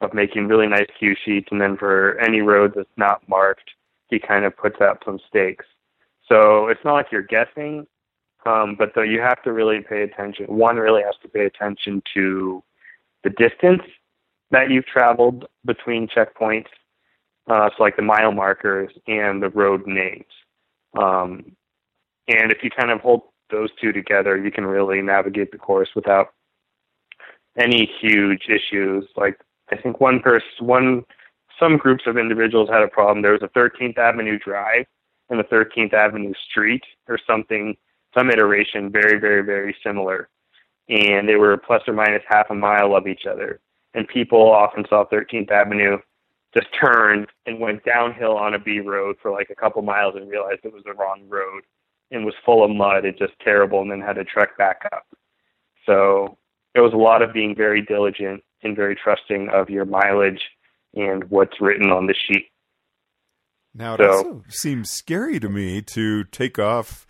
of 0.00 0.12
making 0.12 0.48
really 0.48 0.66
nice 0.66 0.88
cue 0.98 1.14
sheets. 1.24 1.48
And 1.52 1.60
then 1.60 1.76
for 1.76 2.18
any 2.18 2.40
road 2.40 2.72
that's 2.74 2.88
not 2.96 3.28
marked, 3.28 3.70
he 4.08 4.18
kind 4.18 4.44
of 4.44 4.56
puts 4.56 4.80
out 4.80 5.02
some 5.04 5.20
stakes. 5.28 5.64
So 6.32 6.68
it's 6.68 6.80
not 6.82 6.94
like 6.94 7.12
you're 7.12 7.20
guessing, 7.20 7.86
um, 8.46 8.74
but 8.78 8.92
though 8.94 9.02
you 9.02 9.20
have 9.20 9.42
to 9.42 9.52
really 9.52 9.80
pay 9.86 10.02
attention. 10.02 10.46
One 10.46 10.76
really 10.76 11.02
has 11.02 11.14
to 11.22 11.28
pay 11.28 11.44
attention 11.44 12.02
to 12.14 12.62
the 13.22 13.30
distance 13.30 13.82
that 14.50 14.70
you've 14.70 14.86
traveled 14.86 15.44
between 15.66 16.08
checkpoints, 16.08 16.68
uh, 17.50 17.68
so 17.76 17.82
like 17.82 17.96
the 17.96 18.02
mile 18.02 18.32
markers 18.32 18.90
and 19.06 19.42
the 19.42 19.50
road 19.50 19.86
names. 19.86 20.24
Um, 20.98 21.54
and 22.28 22.50
if 22.50 22.62
you 22.62 22.70
kind 22.70 22.90
of 22.90 23.00
hold 23.00 23.22
those 23.50 23.68
two 23.78 23.92
together, 23.92 24.38
you 24.38 24.50
can 24.50 24.64
really 24.64 25.02
navigate 25.02 25.52
the 25.52 25.58
course 25.58 25.90
without 25.94 26.28
any 27.58 27.90
huge 28.00 28.44
issues. 28.48 29.04
Like 29.18 29.38
I 29.70 29.76
think 29.76 30.00
one 30.00 30.20
person, 30.20 30.48
one, 30.60 31.04
some 31.60 31.76
groups 31.76 32.04
of 32.06 32.16
individuals 32.16 32.70
had 32.70 32.82
a 32.82 32.88
problem. 32.88 33.20
There 33.20 33.32
was 33.32 33.42
a 33.42 33.58
13th 33.58 33.98
Avenue 33.98 34.38
Drive 34.38 34.86
and 35.32 35.40
the 35.40 35.44
13th 35.44 35.92
Avenue 35.92 36.32
Street 36.48 36.84
or 37.08 37.18
something, 37.26 37.76
some 38.16 38.30
iteration, 38.30 38.92
very, 38.92 39.18
very, 39.18 39.42
very 39.42 39.74
similar 39.84 40.28
and 40.88 41.28
they 41.28 41.36
were 41.36 41.56
plus 41.56 41.82
or 41.86 41.94
minus 41.94 42.22
half 42.26 42.50
a 42.50 42.54
mile 42.54 42.94
of 42.94 43.06
each 43.06 43.26
other. 43.30 43.60
And 43.94 44.06
people 44.08 44.50
often 44.50 44.84
saw 44.88 45.04
13th 45.06 45.50
Avenue 45.50 45.98
just 46.54 46.68
turned 46.78 47.28
and 47.46 47.60
went 47.60 47.84
downhill 47.84 48.36
on 48.36 48.54
a 48.54 48.58
B 48.58 48.80
road 48.80 49.16
for 49.22 49.30
like 49.30 49.50
a 49.50 49.54
couple 49.54 49.80
miles 49.82 50.14
and 50.16 50.30
realized 50.30 50.60
it 50.64 50.72
was 50.72 50.84
the 50.84 50.92
wrong 50.92 51.22
road 51.28 51.62
and 52.10 52.26
was 52.26 52.34
full 52.44 52.62
of 52.62 52.70
mud 52.70 53.06
and 53.06 53.16
just 53.16 53.32
terrible 53.40 53.80
and 53.80 53.90
then 53.90 54.00
had 54.00 54.16
to 54.16 54.24
trek 54.24 54.56
back 54.58 54.82
up. 54.92 55.06
So 55.86 56.36
it 56.74 56.80
was 56.80 56.92
a 56.92 56.96
lot 56.96 57.22
of 57.22 57.32
being 57.32 57.54
very 57.56 57.80
diligent 57.80 58.42
and 58.62 58.76
very 58.76 58.94
trusting 58.94 59.48
of 59.48 59.70
your 59.70 59.86
mileage 59.86 60.42
and 60.94 61.24
what's 61.30 61.60
written 61.60 61.90
on 61.90 62.06
the 62.06 62.14
sheet. 62.14 62.48
Now 63.74 63.94
it 63.94 63.98
So- 64.00 64.06
also 64.12 64.44
seems 64.48 64.90
scary 64.90 65.40
to 65.40 65.48
me 65.48 65.80
to 65.94 66.24
take 66.24 66.58
off. 66.58 67.06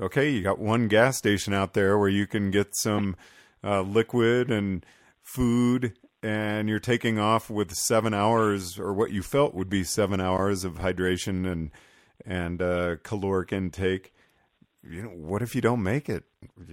Okay, 0.00 0.28
you 0.30 0.42
got 0.42 0.58
one 0.58 0.88
gas 0.88 1.16
station 1.18 1.54
out 1.54 1.72
there 1.74 1.96
where 1.98 2.08
you 2.08 2.26
can 2.26 2.50
get 2.50 2.74
some 2.76 3.14
uh, 3.62 3.80
liquid 3.82 4.50
and 4.50 4.84
food, 5.22 5.94
and 6.22 6.68
you're 6.68 6.80
taking 6.80 7.18
off 7.18 7.48
with 7.48 7.72
seven 7.74 8.12
hours, 8.12 8.78
or 8.78 8.92
what 8.92 9.12
you 9.12 9.22
felt 9.22 9.54
would 9.54 9.70
be 9.70 9.84
seven 9.84 10.20
hours 10.20 10.64
of 10.64 10.74
hydration 10.74 11.50
and 11.50 11.70
and 12.26 12.60
uh, 12.60 12.96
caloric 13.04 13.52
intake. 13.52 14.12
You 14.82 15.02
know, 15.04 15.08
what 15.10 15.40
if 15.42 15.54
you 15.54 15.60
don't 15.60 15.82
make 15.82 16.08
it? 16.08 16.24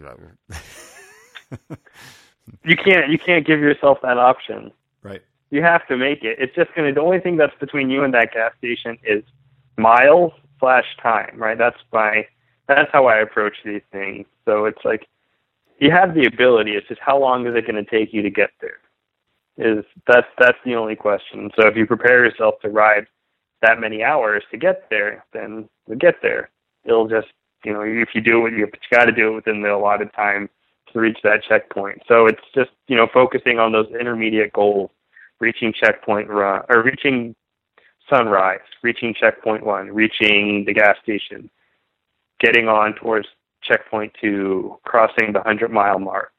You 2.65 2.75
can't 2.75 3.09
you 3.09 3.17
can't 3.19 3.45
give 3.45 3.59
yourself 3.59 4.00
that 4.01 4.17
option. 4.17 4.71
right. 5.03 5.21
You 5.51 5.62
have 5.62 5.86
to 5.88 5.98
make 5.98 6.24
it. 6.24 6.38
It's 6.39 6.55
just 6.55 6.74
gonna 6.75 6.93
the 6.93 7.01
only 7.01 7.20
thing 7.20 7.38
that's 7.38 7.58
between 7.60 7.89
you 7.89 8.03
and 8.03 8.13
that 8.13 8.34
gas 8.34 8.53
station 8.58 8.98
is 9.03 9.24
miles 9.77 10.31
slash 10.60 10.86
time, 11.01 11.38
right? 11.38 11.58
That's 11.58 11.77
my 11.91 12.25
that's 12.67 12.89
how 12.91 13.05
I 13.05 13.17
approach 13.17 13.55
these 13.63 13.81
things. 13.91 14.25
So 14.46 14.65
it's 14.65 14.84
like 14.84 15.08
you 15.79 15.91
have 15.91 16.13
the 16.13 16.25
ability, 16.25 16.72
it's 16.72 16.88
just 16.88 17.01
how 17.01 17.20
long 17.20 17.46
is 17.48 17.55
it 17.55 17.67
gonna 17.67 17.84
take 17.84 18.13
you 18.13 18.22
to 18.22 18.29
get 18.29 18.51
there? 18.62 18.79
Is 19.58 19.86
that's 20.08 20.27
that's 20.39 20.58
the 20.65 20.75
only 20.75 20.96
question. 20.96 21.51
So 21.60 21.67
if 21.67 21.75
you 21.75 21.86
prepare 21.86 22.25
yourself 22.25 22.55
to 22.62 22.70
ride 22.70 23.08
that 23.62 23.79
many 23.79 24.03
hours 24.03 24.43
to 24.51 24.58
get 24.58 24.89
there, 24.89 25.25
then 25.34 25.70
you'll 25.88 25.98
get 25.98 26.15
there. 26.22 26.50
It'll 26.86 27.08
just 27.08 27.27
you 27.63 27.74
know, 27.74 27.81
if 27.84 28.10
you 28.15 28.22
do 28.22 28.46
it 28.48 28.53
you, 28.53 28.60
you 28.60 28.67
gotta 28.91 29.12
do 29.12 29.34
it 29.34 29.36
within 29.36 29.62
the 29.62 29.74
allotted 29.74 30.13
time 30.13 30.50
to 30.93 31.00
reach 31.00 31.17
that 31.24 31.43
checkpoint. 31.48 32.01
So 32.08 32.25
it's 32.25 32.41
just, 32.55 32.72
you 32.88 32.96
know, 32.96 33.08
focusing 33.13 33.60
on 33.60 33.72
those 33.72 33.88
intermediate 34.00 34.53
goals, 34.53 34.91
reaching 35.41 35.74
checkpoint 35.74 36.29
run 36.29 36.62
or 36.69 36.83
reaching 36.83 37.36
sunrise, 38.10 38.60
reaching 38.83 39.13
checkpoint 39.19 39.65
one, 39.65 39.88
reaching 39.88 40.63
the 40.65 40.74
gas 40.74 40.95
station, 41.03 41.50
getting 42.39 42.67
on 42.67 42.93
towards 42.95 43.27
checkpoint 43.63 44.13
two, 44.21 44.77
crossing 44.86 45.33
the 45.33 45.41
hundred 45.41 45.71
mile 45.71 46.00
mark, 46.00 46.31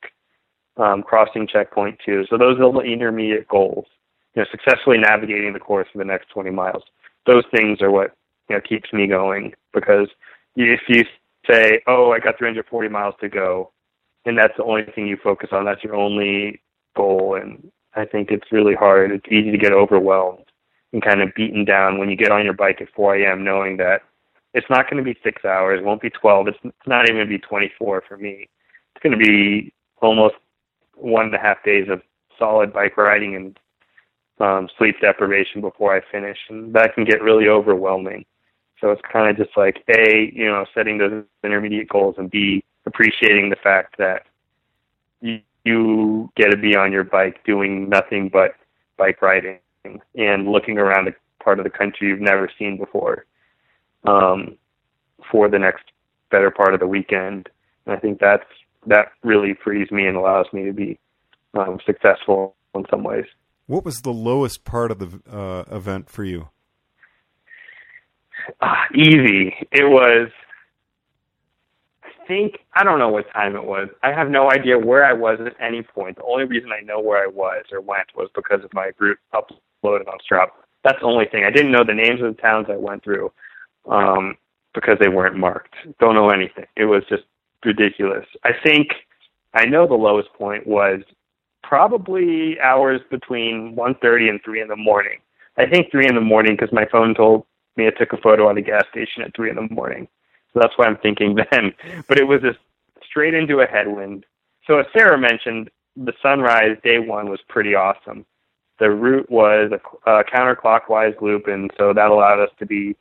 um, 0.76 1.02
crossing 1.02 1.46
checkpoint 1.46 1.98
two. 2.04 2.24
So 2.30 2.38
those 2.38 2.58
are 2.58 2.72
the 2.72 2.80
intermediate 2.80 3.48
goals. 3.48 3.86
You 4.34 4.42
know, 4.42 4.48
successfully 4.50 4.98
navigating 4.98 5.52
the 5.52 5.58
course 5.58 5.88
for 5.92 5.98
the 5.98 6.04
next 6.04 6.30
20 6.30 6.50
miles. 6.50 6.82
Those 7.26 7.44
things 7.54 7.82
are 7.82 7.90
what 7.90 8.12
you 8.48 8.56
know 8.56 8.62
keeps 8.62 8.92
me 8.92 9.06
going 9.06 9.52
because 9.74 10.08
if 10.56 10.80
you 10.88 11.04
say, 11.48 11.82
"Oh, 11.86 12.12
I 12.12 12.18
got 12.18 12.38
340 12.38 12.88
miles 12.88 13.14
to 13.20 13.28
go," 13.28 13.72
and 14.24 14.38
that's 14.38 14.56
the 14.56 14.64
only 14.64 14.84
thing 14.94 15.06
you 15.06 15.18
focus 15.22 15.50
on, 15.52 15.64
that's 15.64 15.84
your 15.84 15.94
only 15.94 16.62
goal, 16.96 17.36
and 17.40 17.70
I 17.94 18.04
think 18.04 18.30
it's 18.30 18.50
really 18.52 18.74
hard. 18.74 19.10
It's 19.12 19.26
easy 19.28 19.50
to 19.50 19.58
get 19.58 19.72
overwhelmed 19.72 20.44
and 20.92 21.02
kind 21.02 21.22
of 21.22 21.34
beaten 21.34 21.64
down 21.64 21.98
when 21.98 22.10
you 22.10 22.16
get 22.16 22.32
on 22.32 22.44
your 22.44 22.54
bike 22.54 22.80
at 22.80 22.92
4 22.94 23.16
a.m. 23.16 23.44
knowing 23.44 23.76
that 23.78 24.02
it's 24.54 24.68
not 24.68 24.90
going 24.90 25.02
to 25.02 25.10
be 25.10 25.18
six 25.22 25.44
hours, 25.44 25.80
it 25.80 25.84
won't 25.84 26.02
be 26.02 26.10
12, 26.10 26.48
it's, 26.48 26.58
not 26.86 27.04
even 27.04 27.16
going 27.16 27.26
to 27.26 27.38
be 27.38 27.38
24 27.38 28.04
for 28.06 28.16
me. 28.16 28.48
It's 28.94 29.02
going 29.02 29.18
to 29.18 29.24
be 29.24 29.72
almost 30.00 30.34
one 30.94 31.26
and 31.26 31.34
a 31.34 31.38
half 31.38 31.64
days 31.64 31.88
of 31.88 32.02
solid 32.38 32.72
bike 32.72 32.96
riding 32.96 33.34
and 33.34 33.58
um, 34.40 34.68
sleep 34.76 34.96
deprivation 35.00 35.60
before 35.60 35.96
I 35.96 36.02
finish, 36.10 36.38
and 36.50 36.74
that 36.74 36.94
can 36.94 37.04
get 37.04 37.22
really 37.22 37.48
overwhelming. 37.48 38.24
So 38.80 38.90
it's 38.90 39.02
kind 39.10 39.30
of 39.30 39.36
just 39.36 39.56
like 39.56 39.82
a, 39.96 40.30
you 40.34 40.46
know, 40.46 40.66
setting 40.74 40.98
those 40.98 41.24
intermediate 41.44 41.88
goals, 41.88 42.16
and 42.18 42.30
b, 42.30 42.64
appreciating 42.84 43.48
the 43.48 43.56
fact 43.56 43.96
that 43.98 44.26
you, 45.20 45.40
you 45.64 46.30
get 46.36 46.50
to 46.50 46.56
be 46.56 46.76
on 46.76 46.92
your 46.92 47.04
bike 47.04 47.44
doing 47.44 47.88
nothing 47.88 48.28
but 48.32 48.54
bike 48.96 49.22
riding 49.22 49.58
and 50.14 50.48
looking 50.48 50.78
around 50.78 51.08
a 51.08 51.12
part 51.42 51.58
of 51.58 51.64
the 51.64 51.70
country 51.70 52.08
you've 52.08 52.20
never 52.20 52.50
seen 52.58 52.76
before 52.76 53.26
um, 54.04 54.56
for 55.30 55.48
the 55.48 55.58
next 55.58 55.84
better 56.30 56.50
part 56.50 56.74
of 56.74 56.80
the 56.80 56.86
weekend. 56.86 57.48
And 57.86 57.96
I 57.96 57.98
think 57.98 58.20
that's 58.20 58.44
that 58.86 59.12
really 59.22 59.54
frees 59.62 59.90
me 59.90 60.06
and 60.06 60.16
allows 60.16 60.46
me 60.52 60.64
to 60.64 60.72
be 60.72 60.98
um, 61.54 61.78
successful 61.86 62.56
in 62.74 62.84
some 62.90 63.04
ways. 63.04 63.26
What 63.66 63.84
was 63.84 64.02
the 64.02 64.12
lowest 64.12 64.64
part 64.64 64.90
of 64.90 64.98
the 64.98 65.20
uh, 65.30 65.64
event 65.74 66.10
for 66.10 66.24
you? 66.24 66.48
Ah, 68.60 68.86
easy. 68.94 69.54
It 69.70 69.88
was. 69.88 70.30
Think 72.28 72.58
I 72.74 72.84
don't 72.84 72.98
know 72.98 73.08
what 73.08 73.30
time 73.32 73.56
it 73.56 73.64
was. 73.64 73.88
I 74.02 74.12
have 74.12 74.30
no 74.30 74.50
idea 74.50 74.78
where 74.78 75.04
I 75.04 75.12
was 75.12 75.38
at 75.44 75.54
any 75.60 75.82
point. 75.82 76.16
The 76.16 76.24
only 76.24 76.44
reason 76.44 76.70
I 76.72 76.80
know 76.84 77.00
where 77.00 77.22
I 77.22 77.26
was 77.26 77.64
or 77.72 77.80
went 77.80 78.08
was 78.16 78.28
because 78.34 78.64
of 78.64 78.72
my 78.74 78.90
group 78.92 79.18
uploaded 79.34 80.08
on 80.08 80.18
Strava. 80.30 80.50
That's 80.84 81.00
the 81.00 81.06
only 81.06 81.26
thing. 81.26 81.44
I 81.44 81.50
didn't 81.50 81.72
know 81.72 81.84
the 81.84 81.94
names 81.94 82.20
of 82.22 82.34
the 82.34 82.42
towns 82.42 82.66
I 82.70 82.76
went 82.76 83.04
through 83.04 83.32
um, 83.88 84.36
because 84.74 84.98
they 85.00 85.08
weren't 85.08 85.36
marked. 85.36 85.74
Don't 86.00 86.14
know 86.14 86.30
anything. 86.30 86.66
It 86.76 86.84
was 86.86 87.02
just 87.08 87.24
ridiculous. 87.64 88.26
I 88.44 88.50
think 88.64 88.88
I 89.54 89.64
know 89.66 89.86
the 89.86 89.94
lowest 89.94 90.32
point 90.34 90.66
was 90.66 91.00
probably 91.62 92.58
hours 92.60 93.00
between 93.10 93.74
1:30 93.76 94.30
and 94.30 94.40
3 94.44 94.60
in 94.60 94.68
the 94.68 94.76
morning. 94.76 95.18
I 95.56 95.66
think 95.66 95.90
3 95.90 96.06
in 96.06 96.14
the 96.14 96.20
morning 96.20 96.56
because 96.56 96.72
my 96.72 96.86
phone 96.86 97.14
told 97.14 97.44
me 97.76 97.86
I 97.86 97.90
took 97.90 98.12
a 98.12 98.16
photo 98.18 98.50
at 98.50 98.56
a 98.56 98.62
gas 98.62 98.84
station 98.90 99.22
at 99.22 99.34
3 99.34 99.50
in 99.50 99.56
the 99.56 99.68
morning. 99.70 100.08
So 100.52 100.60
that's 100.60 100.76
why 100.76 100.86
I'm 100.86 100.98
thinking 100.98 101.36
then. 101.50 101.72
But 102.08 102.18
it 102.18 102.24
was 102.24 102.40
just 102.42 102.58
straight 103.04 103.34
into 103.34 103.60
a 103.60 103.66
headwind. 103.66 104.24
So 104.66 104.78
as 104.78 104.86
Sarah 104.96 105.18
mentioned, 105.18 105.70
the 105.96 106.12
sunrise 106.22 106.76
day 106.82 106.98
one 106.98 107.28
was 107.28 107.40
pretty 107.48 107.74
awesome. 107.74 108.24
The 108.78 108.90
route 108.90 109.30
was 109.30 109.70
a, 109.72 110.10
a 110.10 110.24
counterclockwise 110.24 111.20
loop, 111.20 111.46
and 111.46 111.70
so 111.76 111.92
that 111.92 112.10
allowed 112.10 112.40
us 112.40 112.50
to 112.58 112.66
be 112.66 112.96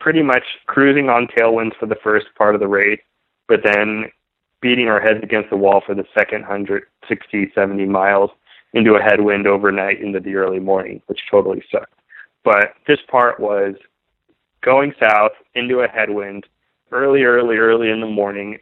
pretty 0.00 0.22
much 0.22 0.42
cruising 0.66 1.08
on 1.08 1.26
tailwinds 1.28 1.76
for 1.78 1.86
the 1.86 1.96
first 2.02 2.26
part 2.36 2.54
of 2.54 2.60
the 2.60 2.68
race, 2.68 3.00
but 3.48 3.60
then 3.64 4.10
beating 4.60 4.88
our 4.88 5.00
heads 5.00 5.20
against 5.22 5.50
the 5.50 5.56
wall 5.56 5.82
for 5.86 5.94
the 5.94 6.04
second 6.14 6.40
160, 6.42 7.52
70 7.54 7.86
miles 7.86 8.30
into 8.72 8.94
a 8.94 9.02
headwind 9.02 9.46
overnight 9.46 10.00
into 10.00 10.20
the 10.20 10.34
early 10.34 10.58
morning, 10.58 11.00
which 11.06 11.20
totally 11.30 11.62
sucked. 11.70 11.94
But 12.44 12.74
this 12.86 12.98
part 13.08 13.40
was 13.40 13.74
going 14.62 14.92
south 15.00 15.32
into 15.54 15.80
a 15.80 15.88
headwind 15.88 16.46
early, 16.92 17.22
early, 17.22 17.56
early 17.56 17.90
in 17.90 18.00
the 18.00 18.06
morning. 18.06 18.58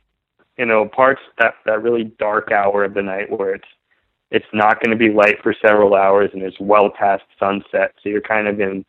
You 0.57 0.67
know, 0.67 0.87
parts 0.87 1.21
that 1.39 1.55
that 1.67 1.83
really 1.83 2.05
dark 2.19 2.53
hour 2.53 2.85
of 2.85 2.95
the 2.95 3.03
night 3.03 3.31
where 3.31 3.55
it's 3.55 3.69
it's 4.31 4.47
not 4.53 4.83
going 4.83 4.91
to 4.91 4.97
be 4.97 5.13
light 5.13 5.43
for 5.43 5.55
several 5.61 5.95
hours 5.95 6.31
and 6.33 6.43
it's 6.43 6.59
well 6.59 6.91
past 6.91 7.23
sunset, 7.39 7.95
so 8.03 8.09
you're 8.09 8.21
kind 8.21 8.49
of 8.49 8.61
in 8.61 8.85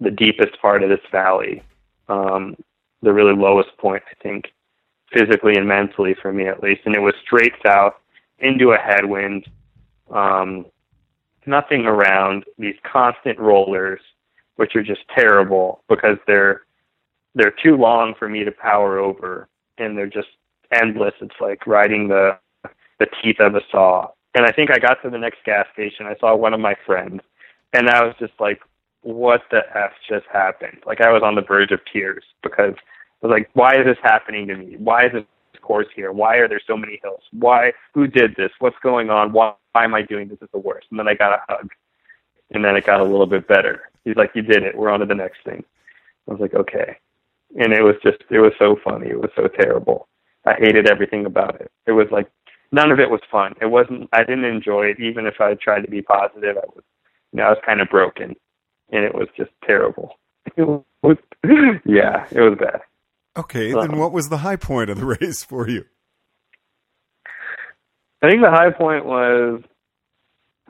the 0.00 0.10
deepest 0.10 0.60
part 0.60 0.82
of 0.82 0.88
this 0.88 1.00
valley, 1.10 1.62
um, 2.08 2.56
the 3.02 3.12
really 3.12 3.34
lowest 3.34 3.76
point, 3.78 4.02
I 4.08 4.22
think, 4.22 4.52
physically 5.12 5.54
and 5.56 5.66
mentally 5.66 6.14
for 6.20 6.32
me 6.32 6.46
at 6.46 6.62
least. 6.62 6.82
And 6.84 6.94
it 6.94 7.00
was 7.00 7.14
straight 7.24 7.54
south 7.64 7.94
into 8.38 8.72
a 8.72 8.78
headwind, 8.78 9.46
um, 10.10 10.66
nothing 11.46 11.86
around 11.86 12.44
these 12.58 12.76
constant 12.84 13.38
rollers, 13.38 14.00
which 14.56 14.76
are 14.76 14.82
just 14.82 15.02
terrible 15.14 15.82
because 15.88 16.18
they're 16.26 16.62
they're 17.34 17.54
too 17.62 17.76
long 17.76 18.14
for 18.18 18.28
me 18.28 18.44
to 18.44 18.52
power 18.52 18.98
over, 18.98 19.48
and 19.78 19.96
they're 19.96 20.06
just 20.06 20.28
endless. 20.72 21.14
It's 21.20 21.34
like 21.40 21.66
riding 21.66 22.08
the 22.08 22.38
the 22.98 23.06
teeth 23.22 23.40
of 23.40 23.54
a 23.54 23.60
saw. 23.70 24.08
And 24.34 24.46
I 24.46 24.52
think 24.52 24.70
I 24.70 24.78
got 24.78 25.02
to 25.02 25.10
the 25.10 25.18
next 25.18 25.38
gas 25.44 25.66
station. 25.72 26.06
I 26.06 26.16
saw 26.18 26.34
one 26.34 26.54
of 26.54 26.60
my 26.60 26.74
friends, 26.86 27.20
and 27.72 27.88
I 27.88 28.04
was 28.04 28.14
just 28.18 28.32
like, 28.40 28.60
what 29.02 29.42
the 29.50 29.60
f 29.74 29.92
just 30.08 30.26
happened? 30.32 30.78
Like 30.86 31.00
I 31.00 31.10
was 31.10 31.22
on 31.22 31.34
the 31.34 31.42
verge 31.42 31.72
of 31.72 31.80
tears 31.92 32.24
because 32.42 32.74
I 33.22 33.26
was 33.26 33.30
like, 33.30 33.50
why 33.54 33.78
is 33.78 33.84
this 33.84 33.98
happening 34.02 34.46
to 34.48 34.56
me? 34.56 34.76
Why 34.78 35.06
is 35.06 35.12
this 35.12 35.24
course 35.62 35.86
here? 35.94 36.12
Why 36.12 36.36
are 36.36 36.48
there 36.48 36.60
so 36.66 36.76
many 36.76 37.00
hills? 37.02 37.22
Why? 37.32 37.72
Who 37.94 38.06
did 38.06 38.36
this? 38.36 38.50
What's 38.58 38.76
going 38.82 39.10
on? 39.10 39.32
Why, 39.32 39.54
why 39.72 39.84
am 39.84 39.94
I 39.94 40.02
doing 40.02 40.28
this? 40.28 40.38
It's 40.42 40.52
the 40.52 40.58
worst. 40.58 40.88
And 40.90 40.98
then 40.98 41.08
I 41.08 41.14
got 41.14 41.32
a 41.32 41.42
hug, 41.48 41.70
and 42.50 42.64
then 42.64 42.76
it 42.76 42.84
got 42.84 43.00
a 43.00 43.04
little 43.04 43.26
bit 43.26 43.48
better. 43.48 43.90
He's 44.04 44.16
like, 44.16 44.30
you 44.34 44.42
did 44.42 44.62
it. 44.62 44.76
We're 44.76 44.90
on 44.90 45.00
to 45.00 45.06
the 45.06 45.14
next 45.14 45.38
thing. 45.44 45.64
I 46.28 46.32
was 46.32 46.40
like, 46.40 46.54
okay. 46.54 46.96
And 47.58 47.72
it 47.72 47.82
was 47.82 47.96
just, 48.02 48.18
it 48.30 48.40
was 48.40 48.52
so 48.58 48.76
funny. 48.82 49.08
It 49.08 49.20
was 49.20 49.30
so 49.36 49.48
terrible. 49.48 50.08
I 50.44 50.54
hated 50.58 50.88
everything 50.88 51.26
about 51.26 51.60
it. 51.60 51.70
It 51.86 51.92
was 51.92 52.06
like 52.10 52.28
none 52.72 52.90
of 52.90 52.98
it 52.98 53.10
was 53.10 53.20
fun. 53.30 53.54
It 53.60 53.66
wasn't. 53.66 54.08
I 54.12 54.24
didn't 54.24 54.44
enjoy 54.44 54.86
it, 54.86 55.00
even 55.00 55.26
if 55.26 55.34
I 55.40 55.54
tried 55.54 55.82
to 55.82 55.90
be 55.90 56.02
positive. 56.02 56.56
I 56.56 56.66
was, 56.74 56.82
you 57.32 57.38
know, 57.38 57.44
I 57.44 57.50
was 57.50 57.58
kind 57.64 57.80
of 57.80 57.88
broken 57.88 58.34
and 58.92 59.04
it 59.04 59.14
was 59.14 59.28
just 59.36 59.50
terrible. 59.64 60.18
It 60.56 60.66
was, 61.02 61.16
yeah, 61.84 62.26
it 62.30 62.40
was 62.40 62.56
bad. 62.58 62.80
Okay, 63.36 63.72
then 63.72 63.92
um, 63.92 63.98
what 63.98 64.12
was 64.12 64.28
the 64.28 64.38
high 64.38 64.56
point 64.56 64.90
of 64.90 64.98
the 64.98 65.06
race 65.20 65.42
for 65.42 65.68
you? 65.68 65.84
I 68.22 68.28
think 68.28 68.42
the 68.42 68.50
high 68.50 68.70
point 68.70 69.04
was, 69.04 69.62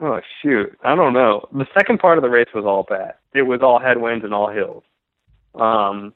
oh 0.01 0.19
shoot, 0.41 0.75
I 0.83 0.95
don't 0.95 1.13
know. 1.13 1.47
The 1.51 1.67
second 1.77 1.99
part 1.99 2.17
of 2.17 2.23
the 2.23 2.29
race 2.29 2.47
was 2.55 2.65
all 2.65 2.83
bad. 2.87 3.13
It 3.33 3.43
was 3.43 3.61
all 3.61 3.79
headwinds 3.79 4.23
and 4.23 4.33
all 4.33 4.49
hills. 4.49 4.83
Um, 5.55 6.13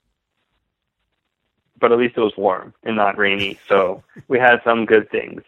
but 1.79 1.91
at 1.91 1.97
least 1.97 2.17
it 2.17 2.21
was 2.21 2.33
warm 2.38 2.74
and 2.83 2.95
not 2.95 3.17
rainy, 3.17 3.59
so 3.67 4.03
we 4.27 4.39
had 4.39 4.62
some 4.63 4.86
good 4.86 5.09
things. 5.12 5.41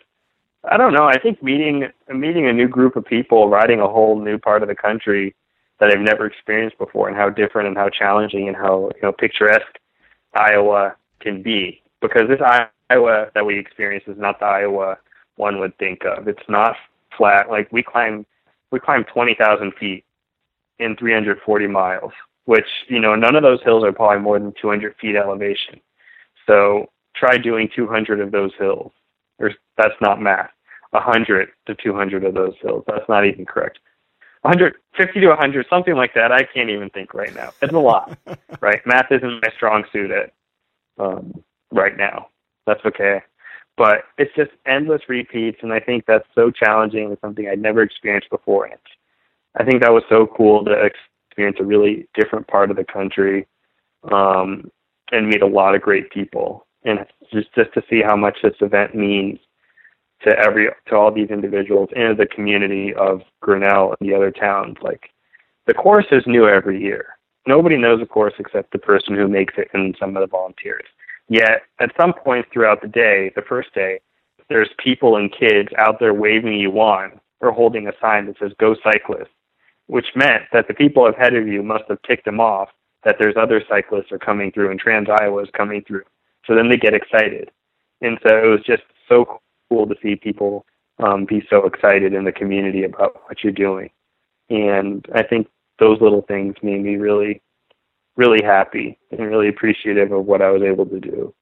I 0.63 0.77
don't 0.77 0.93
know. 0.93 1.05
I 1.05 1.17
think 1.17 1.41
meeting 1.41 1.87
meeting 2.13 2.47
a 2.47 2.53
new 2.53 2.67
group 2.67 2.95
of 2.95 3.05
people, 3.05 3.49
riding 3.49 3.79
a 3.79 3.87
whole 3.87 4.19
new 4.19 4.37
part 4.37 4.61
of 4.61 4.67
the 4.67 4.75
country, 4.75 5.33
that 5.79 5.89
I've 5.89 6.01
never 6.01 6.25
experienced 6.25 6.77
before, 6.77 7.07
and 7.07 7.17
how 7.17 7.29
different 7.29 7.69
and 7.69 7.77
how 7.77 7.89
challenging 7.89 8.47
and 8.47 8.55
how 8.55 8.91
you 8.95 9.01
know 9.01 9.11
picturesque 9.11 9.79
Iowa 10.33 10.95
can 11.19 11.41
be. 11.41 11.81
Because 12.01 12.27
this 12.27 12.41
Iowa 12.89 13.29
that 13.33 13.45
we 13.45 13.57
experience 13.57 14.03
is 14.07 14.17
not 14.17 14.39
the 14.39 14.45
Iowa 14.45 14.97
one 15.37 15.59
would 15.59 15.77
think 15.77 16.03
of. 16.05 16.27
It's 16.27 16.47
not 16.49 16.75
flat. 17.17 17.49
Like 17.49 17.71
we 17.71 17.81
climb, 17.81 18.25
we 18.71 18.79
climb 18.79 19.05
twenty 19.05 19.35
thousand 19.35 19.73
feet 19.79 20.03
in 20.79 20.95
340 20.95 21.67
miles, 21.67 22.11
which 22.45 22.67
you 22.87 22.99
know 22.99 23.15
none 23.15 23.35
of 23.35 23.43
those 23.43 23.61
hills 23.63 23.83
are 23.83 23.91
probably 23.91 24.21
more 24.21 24.39
than 24.39 24.53
200 24.61 24.95
feet 24.99 25.15
elevation. 25.15 25.79
So 26.47 26.87
try 27.15 27.37
doing 27.37 27.69
200 27.75 28.19
of 28.19 28.31
those 28.31 28.51
hills. 28.57 28.91
There's, 29.37 29.55
that's 29.77 29.95
not 30.01 30.21
math. 30.21 30.49
100 30.91 31.49
to 31.67 31.75
200 31.75 32.23
of 32.23 32.33
those 32.33 32.53
hills. 32.61 32.83
That's 32.87 33.07
not 33.07 33.25
even 33.25 33.45
correct. 33.45 33.79
150 34.41 35.19
to 35.19 35.27
100, 35.27 35.65
something 35.69 35.95
like 35.95 36.13
that. 36.15 36.31
I 36.31 36.43
can't 36.43 36.69
even 36.69 36.89
think 36.89 37.13
right 37.13 37.33
now. 37.35 37.51
It's 37.61 37.73
a 37.73 37.77
lot, 37.77 38.17
right? 38.61 38.81
Math 38.85 39.11
isn't 39.11 39.41
my 39.43 39.49
strong 39.55 39.83
suit 39.91 40.11
at 40.11 40.33
um, 40.97 41.43
right 41.71 41.95
now. 41.97 42.29
That's 42.65 42.83
okay. 42.85 43.21
But 43.77 44.05
it's 44.17 44.33
just 44.35 44.51
endless 44.65 45.01
repeats, 45.07 45.59
and 45.61 45.71
I 45.71 45.79
think 45.79 46.05
that's 46.05 46.27
so 46.35 46.51
challenging 46.51 47.05
and 47.05 47.17
something 47.21 47.47
I'd 47.47 47.61
never 47.61 47.81
experienced 47.81 48.29
before. 48.29 48.65
And 48.65 48.79
I 49.57 49.63
think 49.63 49.81
that 49.81 49.93
was 49.93 50.03
so 50.09 50.27
cool 50.37 50.63
to 50.65 50.71
experience 50.71 51.57
a 51.59 51.65
really 51.65 52.07
different 52.13 52.47
part 52.47 52.69
of 52.71 52.77
the 52.77 52.85
country 52.85 53.47
um, 54.11 54.69
and 55.11 55.27
meet 55.27 55.41
a 55.41 55.47
lot 55.47 55.75
of 55.75 55.81
great 55.81 56.09
people. 56.11 56.65
And 56.83 56.99
just 57.33 57.53
just 57.55 57.73
to 57.73 57.83
see 57.89 58.01
how 58.01 58.15
much 58.15 58.37
this 58.41 58.53
event 58.61 58.95
means 58.95 59.39
to 60.21 60.37
every 60.37 60.69
to 60.87 60.95
all 60.95 61.11
these 61.11 61.29
individuals 61.29 61.89
and 61.95 62.17
the 62.17 62.25
community 62.25 62.93
of 62.93 63.21
Grinnell 63.41 63.95
and 63.99 64.09
the 64.09 64.15
other 64.15 64.31
towns. 64.31 64.77
Like 64.81 65.09
the 65.67 65.73
course 65.73 66.05
is 66.11 66.23
new 66.25 66.47
every 66.47 66.81
year. 66.81 67.17
Nobody 67.47 67.77
knows 67.77 67.99
the 67.99 68.05
course 68.05 68.33
except 68.37 68.71
the 68.71 68.79
person 68.79 69.15
who 69.15 69.27
makes 69.27 69.53
it 69.57 69.69
and 69.73 69.95
some 69.99 70.15
of 70.15 70.21
the 70.21 70.27
volunteers. 70.27 70.85
Yet 71.29 71.63
at 71.79 71.91
some 71.99 72.13
point 72.13 72.45
throughout 72.51 72.81
the 72.81 72.87
day, 72.87 73.31
the 73.35 73.41
first 73.41 73.73
day, 73.73 73.99
there's 74.49 74.69
people 74.83 75.15
and 75.15 75.31
kids 75.31 75.69
out 75.77 75.99
there 75.99 76.13
waving 76.13 76.59
you 76.59 76.71
on 76.79 77.19
or 77.39 77.51
holding 77.51 77.87
a 77.87 77.93
sign 78.01 78.25
that 78.25 78.37
says 78.39 78.51
"Go 78.59 78.75
Cyclists," 78.83 79.29
which 79.89 80.05
meant 80.15 80.43
that 80.53 80.67
the 80.67 80.73
people 80.73 81.07
ahead 81.07 81.33
of 81.33 81.47
you 81.47 81.63
must 81.63 81.85
have 81.89 81.99
ticked 82.03 82.25
them 82.25 82.39
off 82.39 82.69
that 83.03 83.15
there's 83.19 83.35
other 83.35 83.63
cyclists 83.67 84.11
are 84.11 84.19
coming 84.19 84.51
through 84.51 84.69
and 84.69 84.79
Trans 84.79 85.07
Iowa 85.09 85.41
is 85.41 85.49
coming 85.57 85.83
through. 85.87 86.03
So 86.45 86.53
then 86.53 86.69
they 86.69 86.77
get 86.77 86.93
excited, 86.93 87.49
and 88.01 88.17
so 88.23 88.35
it 88.37 88.47
was 88.47 88.61
just 88.65 88.83
so 89.07 89.41
cool 89.69 89.87
to 89.87 89.95
see 90.01 90.15
people 90.15 90.65
um, 90.99 91.25
be 91.25 91.43
so 91.49 91.65
excited 91.65 92.13
in 92.13 92.23
the 92.23 92.31
community 92.31 92.83
about 92.83 93.21
what 93.25 93.43
you're 93.43 93.51
doing. 93.51 93.89
And 94.49 95.05
I 95.13 95.23
think 95.23 95.47
those 95.79 95.99
little 96.01 96.21
things 96.21 96.55
made 96.61 96.83
me 96.83 96.95
really, 96.95 97.41
really 98.15 98.43
happy 98.43 98.97
and 99.11 99.19
really 99.19 99.49
appreciative 99.49 100.11
of 100.11 100.25
what 100.25 100.41
I 100.41 100.49
was 100.49 100.61
able 100.61 100.85
to 100.87 100.99
do 100.99 101.33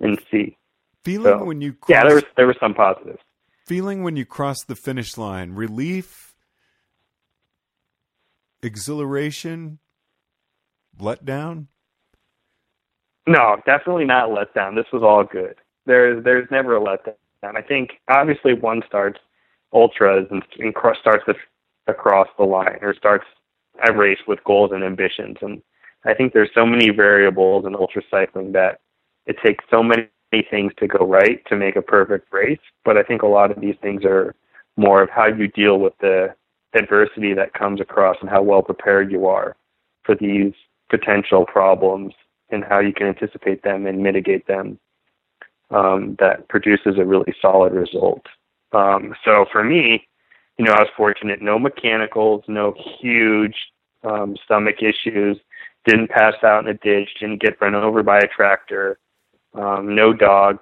and 0.00 0.20
see. 0.30 0.56
Feeling 1.04 1.38
so, 1.38 1.44
when 1.44 1.60
you 1.60 1.72
cross, 1.72 1.90
yeah, 1.90 2.04
there 2.06 2.14
was 2.14 2.24
there 2.36 2.46
was 2.46 2.56
some 2.60 2.74
positives. 2.74 3.20
Feeling 3.66 4.02
when 4.02 4.16
you 4.16 4.24
cross 4.24 4.64
the 4.64 4.76
finish 4.76 5.16
line, 5.16 5.52
relief, 5.52 6.31
exhilaration, 8.62 9.78
letdown. 10.98 11.66
No, 13.26 13.56
definitely 13.66 14.04
not 14.04 14.30
letdown. 14.30 14.74
This 14.74 14.90
was 14.92 15.02
all 15.02 15.24
good. 15.24 15.56
There's 15.86 16.22
there's 16.24 16.48
never 16.50 16.76
a 16.76 16.80
letdown. 16.80 17.14
I 17.42 17.62
think 17.62 17.90
obviously 18.08 18.54
one 18.54 18.82
starts 18.86 19.18
ultras 19.72 20.26
and, 20.30 20.42
and 20.58 20.74
starts 21.00 21.24
the, 21.26 21.34
across 21.86 22.28
the 22.38 22.44
line 22.44 22.78
or 22.82 22.94
starts 22.94 23.24
a 23.84 23.92
race 23.92 24.18
with 24.26 24.42
goals 24.44 24.70
and 24.72 24.84
ambitions. 24.84 25.38
And 25.40 25.62
I 26.04 26.14
think 26.14 26.32
there's 26.32 26.50
so 26.54 26.66
many 26.66 26.90
variables 26.90 27.64
in 27.66 27.74
ultra 27.74 28.02
cycling 28.10 28.52
that 28.52 28.80
it 29.26 29.36
takes 29.44 29.64
so 29.70 29.82
many 29.82 30.08
things 30.50 30.72
to 30.78 30.86
go 30.86 31.06
right 31.06 31.44
to 31.46 31.56
make 31.56 31.76
a 31.76 31.82
perfect 31.82 32.32
race. 32.32 32.60
But 32.84 32.96
I 32.96 33.02
think 33.02 33.22
a 33.22 33.26
lot 33.26 33.50
of 33.50 33.60
these 33.60 33.76
things 33.80 34.04
are 34.04 34.34
more 34.76 35.02
of 35.02 35.10
how 35.10 35.26
you 35.26 35.48
deal 35.48 35.78
with 35.78 35.94
the 36.00 36.34
adversity 36.74 37.34
that 37.34 37.54
comes 37.54 37.80
across 37.80 38.16
and 38.20 38.30
how 38.30 38.42
well 38.42 38.62
prepared 38.62 39.10
you 39.10 39.26
are 39.26 39.56
for 40.04 40.14
these 40.14 40.52
potential 40.90 41.44
problems 41.44 42.12
and 42.50 42.64
how 42.64 42.78
you 42.78 42.92
can 42.92 43.06
anticipate 43.06 43.62
them 43.62 43.86
and 43.86 44.02
mitigate 44.02 44.46
them 44.46 44.78
um, 45.70 46.16
that 46.18 46.48
produces 46.48 46.98
a 46.98 47.04
really 47.04 47.34
solid 47.40 47.72
result. 47.72 48.26
Um, 48.72 49.14
so 49.24 49.46
for 49.50 49.64
me, 49.64 50.06
you 50.58 50.64
know, 50.64 50.72
I 50.72 50.82
was 50.82 50.90
fortunate. 50.96 51.40
No 51.40 51.58
mechanicals, 51.58 52.44
no 52.46 52.74
huge 53.00 53.56
um, 54.04 54.36
stomach 54.44 54.76
issues. 54.82 55.38
Didn't 55.86 56.10
pass 56.10 56.34
out 56.44 56.64
in 56.64 56.70
a 56.70 56.74
ditch. 56.74 57.08
Didn't 57.20 57.40
get 57.40 57.60
run 57.60 57.74
over 57.74 58.02
by 58.02 58.18
a 58.18 58.28
tractor. 58.28 58.98
Um, 59.54 59.94
no 59.94 60.12
dog 60.12 60.58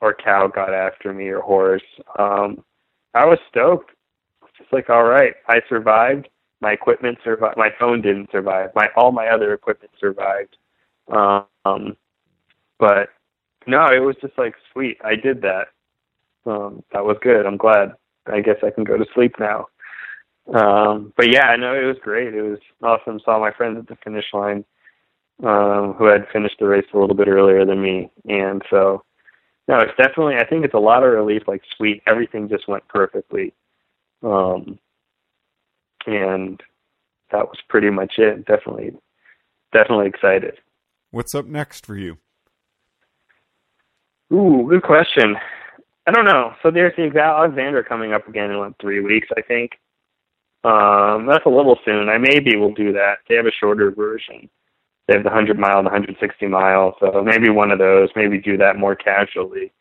or 0.00 0.14
cow 0.14 0.46
got 0.46 0.72
after 0.72 1.12
me 1.12 1.28
or 1.28 1.40
horse. 1.40 1.82
Um, 2.18 2.62
I 3.14 3.24
was 3.24 3.38
stoked. 3.48 3.90
Just 4.64 4.72
like, 4.72 4.88
all 4.88 5.04
right, 5.04 5.34
I 5.48 5.60
survived. 5.68 6.28
My 6.60 6.72
equipment 6.72 7.18
survived. 7.22 7.58
My 7.58 7.68
phone 7.78 8.00
didn't 8.00 8.30
survive. 8.32 8.70
My 8.74 8.88
all 8.96 9.12
my 9.12 9.28
other 9.28 9.52
equipment 9.52 9.92
survived. 10.00 10.56
Um, 11.08 11.96
but 12.78 13.10
no, 13.66 13.86
it 13.92 13.98
was 13.98 14.16
just 14.22 14.38
like 14.38 14.54
sweet. 14.72 14.96
I 15.04 15.16
did 15.16 15.42
that. 15.42 15.68
Um, 16.46 16.82
that 16.92 17.04
was 17.04 17.18
good. 17.20 17.44
I'm 17.44 17.58
glad. 17.58 17.92
I 18.26 18.40
guess 18.40 18.56
I 18.62 18.70
can 18.70 18.84
go 18.84 18.96
to 18.96 19.04
sleep 19.14 19.34
now. 19.38 19.66
Um, 20.54 21.12
but 21.16 21.30
yeah, 21.30 21.54
no, 21.56 21.74
it 21.74 21.84
was 21.84 21.96
great. 22.02 22.34
It 22.34 22.42
was 22.42 22.58
awesome. 22.82 23.20
Saw 23.24 23.38
my 23.38 23.52
friends 23.52 23.78
at 23.78 23.86
the 23.86 23.96
finish 24.02 24.26
line, 24.32 24.64
um, 25.42 25.94
who 25.98 26.06
had 26.06 26.26
finished 26.32 26.56
the 26.58 26.66
race 26.66 26.86
a 26.94 26.98
little 26.98 27.16
bit 27.16 27.28
earlier 27.28 27.66
than 27.66 27.82
me, 27.82 28.10
and 28.28 28.62
so 28.70 29.04
no, 29.68 29.78
it's 29.78 29.96
definitely. 29.98 30.36
I 30.36 30.46
think 30.46 30.64
it's 30.64 30.74
a 30.74 30.78
lot 30.78 31.02
of 31.02 31.12
relief. 31.12 31.42
Like 31.46 31.62
sweet, 31.76 32.02
everything 32.06 32.48
just 32.48 32.68
went 32.68 32.86
perfectly, 32.88 33.52
um, 34.24 34.78
and 36.06 36.60
that 37.30 37.46
was 37.46 37.58
pretty 37.68 37.90
much 37.90 38.14
it. 38.18 38.44
Definitely, 38.46 38.92
definitely 39.72 40.06
excited. 40.06 40.54
What's 41.10 41.34
up 41.34 41.46
next 41.46 41.86
for 41.86 41.96
you? 41.96 42.18
Ooh, 44.32 44.66
good 44.68 44.82
question. 44.82 45.36
I 46.06 46.10
don't 46.10 46.24
know. 46.24 46.52
So 46.62 46.70
there's 46.70 46.94
the 46.96 47.18
Alexander 47.18 47.82
coming 47.82 48.12
up 48.12 48.28
again 48.28 48.50
in 48.50 48.58
like 48.58 48.74
three 48.80 49.00
weeks, 49.00 49.28
I 49.36 49.42
think. 49.42 49.72
Um, 50.64 51.26
that's 51.26 51.44
a 51.46 51.50
little 51.50 51.78
soon. 51.84 52.08
I 52.08 52.18
maybe 52.18 52.56
will 52.56 52.72
do 52.72 52.92
that. 52.92 53.18
They 53.28 53.36
have 53.36 53.46
a 53.46 53.52
shorter 53.60 53.90
version. 53.90 54.48
They 55.06 55.14
have 55.14 55.22
the 55.22 55.30
100 55.30 55.58
mile 55.58 55.78
and 55.78 55.86
the 55.86 55.90
160 55.90 56.46
mile, 56.46 56.96
so 56.98 57.22
maybe 57.22 57.50
one 57.50 57.70
of 57.70 57.78
those. 57.78 58.08
Maybe 58.16 58.38
do 58.38 58.56
that 58.56 58.78
more 58.78 58.96
casually. 58.96 59.72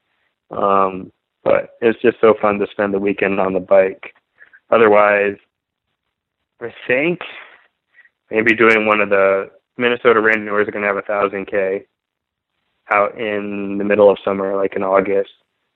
Um, 0.52 1.12
but 1.44 1.76
it's 1.82 2.02
just 2.02 2.18
so 2.20 2.34
fun 2.42 2.60
to 2.60 2.68
spend 2.72 2.94
the 2.94 3.00
weekend 3.00 3.40
on 3.40 3.54
the 3.54 3.60
bike. 3.60 4.14
Otherwise, 4.74 5.36
I 6.60 6.74
think 6.88 7.20
maybe 8.32 8.56
doing 8.56 8.88
one 8.88 9.02
of 9.02 9.10
the 9.10 9.52
Minnesota 9.78 10.20
Randonneurs 10.20 10.68
are 10.68 10.72
going 10.72 10.82
to 10.82 10.88
have 10.88 10.98
a 10.98 11.04
thousand 11.04 11.46
k 11.46 11.86
out 12.92 13.20
in 13.20 13.78
the 13.78 13.84
middle 13.84 14.10
of 14.10 14.18
summer, 14.26 14.56
like 14.56 14.76
in 14.76 14.82
August. 14.82 15.30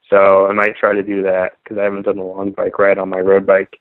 So 0.10 0.48
I 0.48 0.54
might 0.54 0.78
try 0.78 0.94
to 0.94 1.04
do 1.04 1.22
that 1.24 1.52
because 1.64 1.78
I 1.78 1.84
haven't 1.84 2.04
done 2.04 2.18
a 2.18 2.24
long 2.24 2.52
bike 2.52 2.80
ride 2.80 2.98
on 2.98 3.10
my 3.10 3.20
road 3.20 3.46
bike 3.46 3.80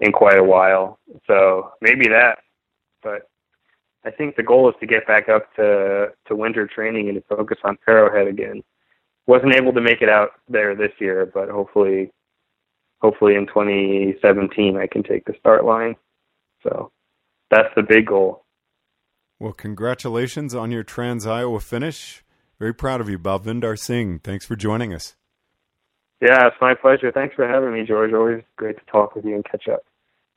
in 0.00 0.12
quite 0.12 0.38
a 0.38 0.44
while. 0.44 0.98
So 1.26 1.72
maybe 1.82 2.06
that. 2.08 2.38
But 3.02 3.28
I 4.04 4.10
think 4.10 4.36
the 4.36 4.42
goal 4.42 4.70
is 4.70 4.76
to 4.80 4.86
get 4.86 5.06
back 5.06 5.28
up 5.28 5.54
to 5.56 6.08
to 6.26 6.36
winter 6.36 6.66
training 6.66 7.08
and 7.10 7.16
to 7.16 7.36
focus 7.36 7.58
on 7.64 7.76
Arrowhead 7.86 8.28
again. 8.28 8.62
Wasn't 9.26 9.54
able 9.54 9.74
to 9.74 9.82
make 9.82 10.00
it 10.00 10.08
out 10.08 10.30
there 10.48 10.74
this 10.74 10.92
year, 10.98 11.26
but 11.26 11.50
hopefully, 11.50 12.10
hopefully 13.00 13.34
in 13.34 13.46
2017 13.46 14.76
I 14.76 14.86
can 14.86 15.02
take 15.02 15.24
the 15.24 15.34
start 15.38 15.64
line. 15.64 15.96
So 16.62 16.90
that's 17.50 17.68
the 17.76 17.82
big 17.82 18.06
goal. 18.06 18.44
Well, 19.38 19.52
congratulations 19.52 20.54
on 20.54 20.70
your 20.70 20.82
Trans 20.82 21.26
Iowa 21.26 21.60
finish. 21.60 22.24
Very 22.58 22.74
proud 22.74 23.00
of 23.00 23.08
you, 23.08 23.18
Balvindar 23.18 23.78
Singh. 23.78 24.18
Thanks 24.18 24.44
for 24.44 24.56
joining 24.56 24.92
us. 24.92 25.14
Yeah, 26.20 26.48
it's 26.48 26.56
my 26.60 26.74
pleasure. 26.74 27.12
Thanks 27.12 27.36
for 27.36 27.46
having 27.46 27.72
me, 27.72 27.84
George. 27.86 28.12
Always 28.12 28.42
great 28.56 28.76
to 28.76 28.84
talk 28.90 29.14
with 29.14 29.24
you 29.24 29.36
and 29.36 29.44
catch 29.44 29.68
up. 29.68 29.82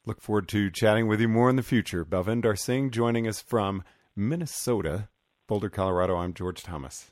Look 0.06 0.22
forward 0.22 0.48
to 0.50 0.70
chatting 0.70 1.08
with 1.08 1.20
you 1.20 1.28
more 1.28 1.50
in 1.50 1.56
the 1.56 1.64
future. 1.64 2.06
Balvindar 2.06 2.58
Singh 2.58 2.92
joining 2.92 3.28
us 3.28 3.42
from 3.42 3.84
Minnesota, 4.16 5.10
Boulder, 5.48 5.70
Colorado. 5.70 6.16
I'm 6.18 6.36
George 6.36 6.62
Thomas. 6.62 7.12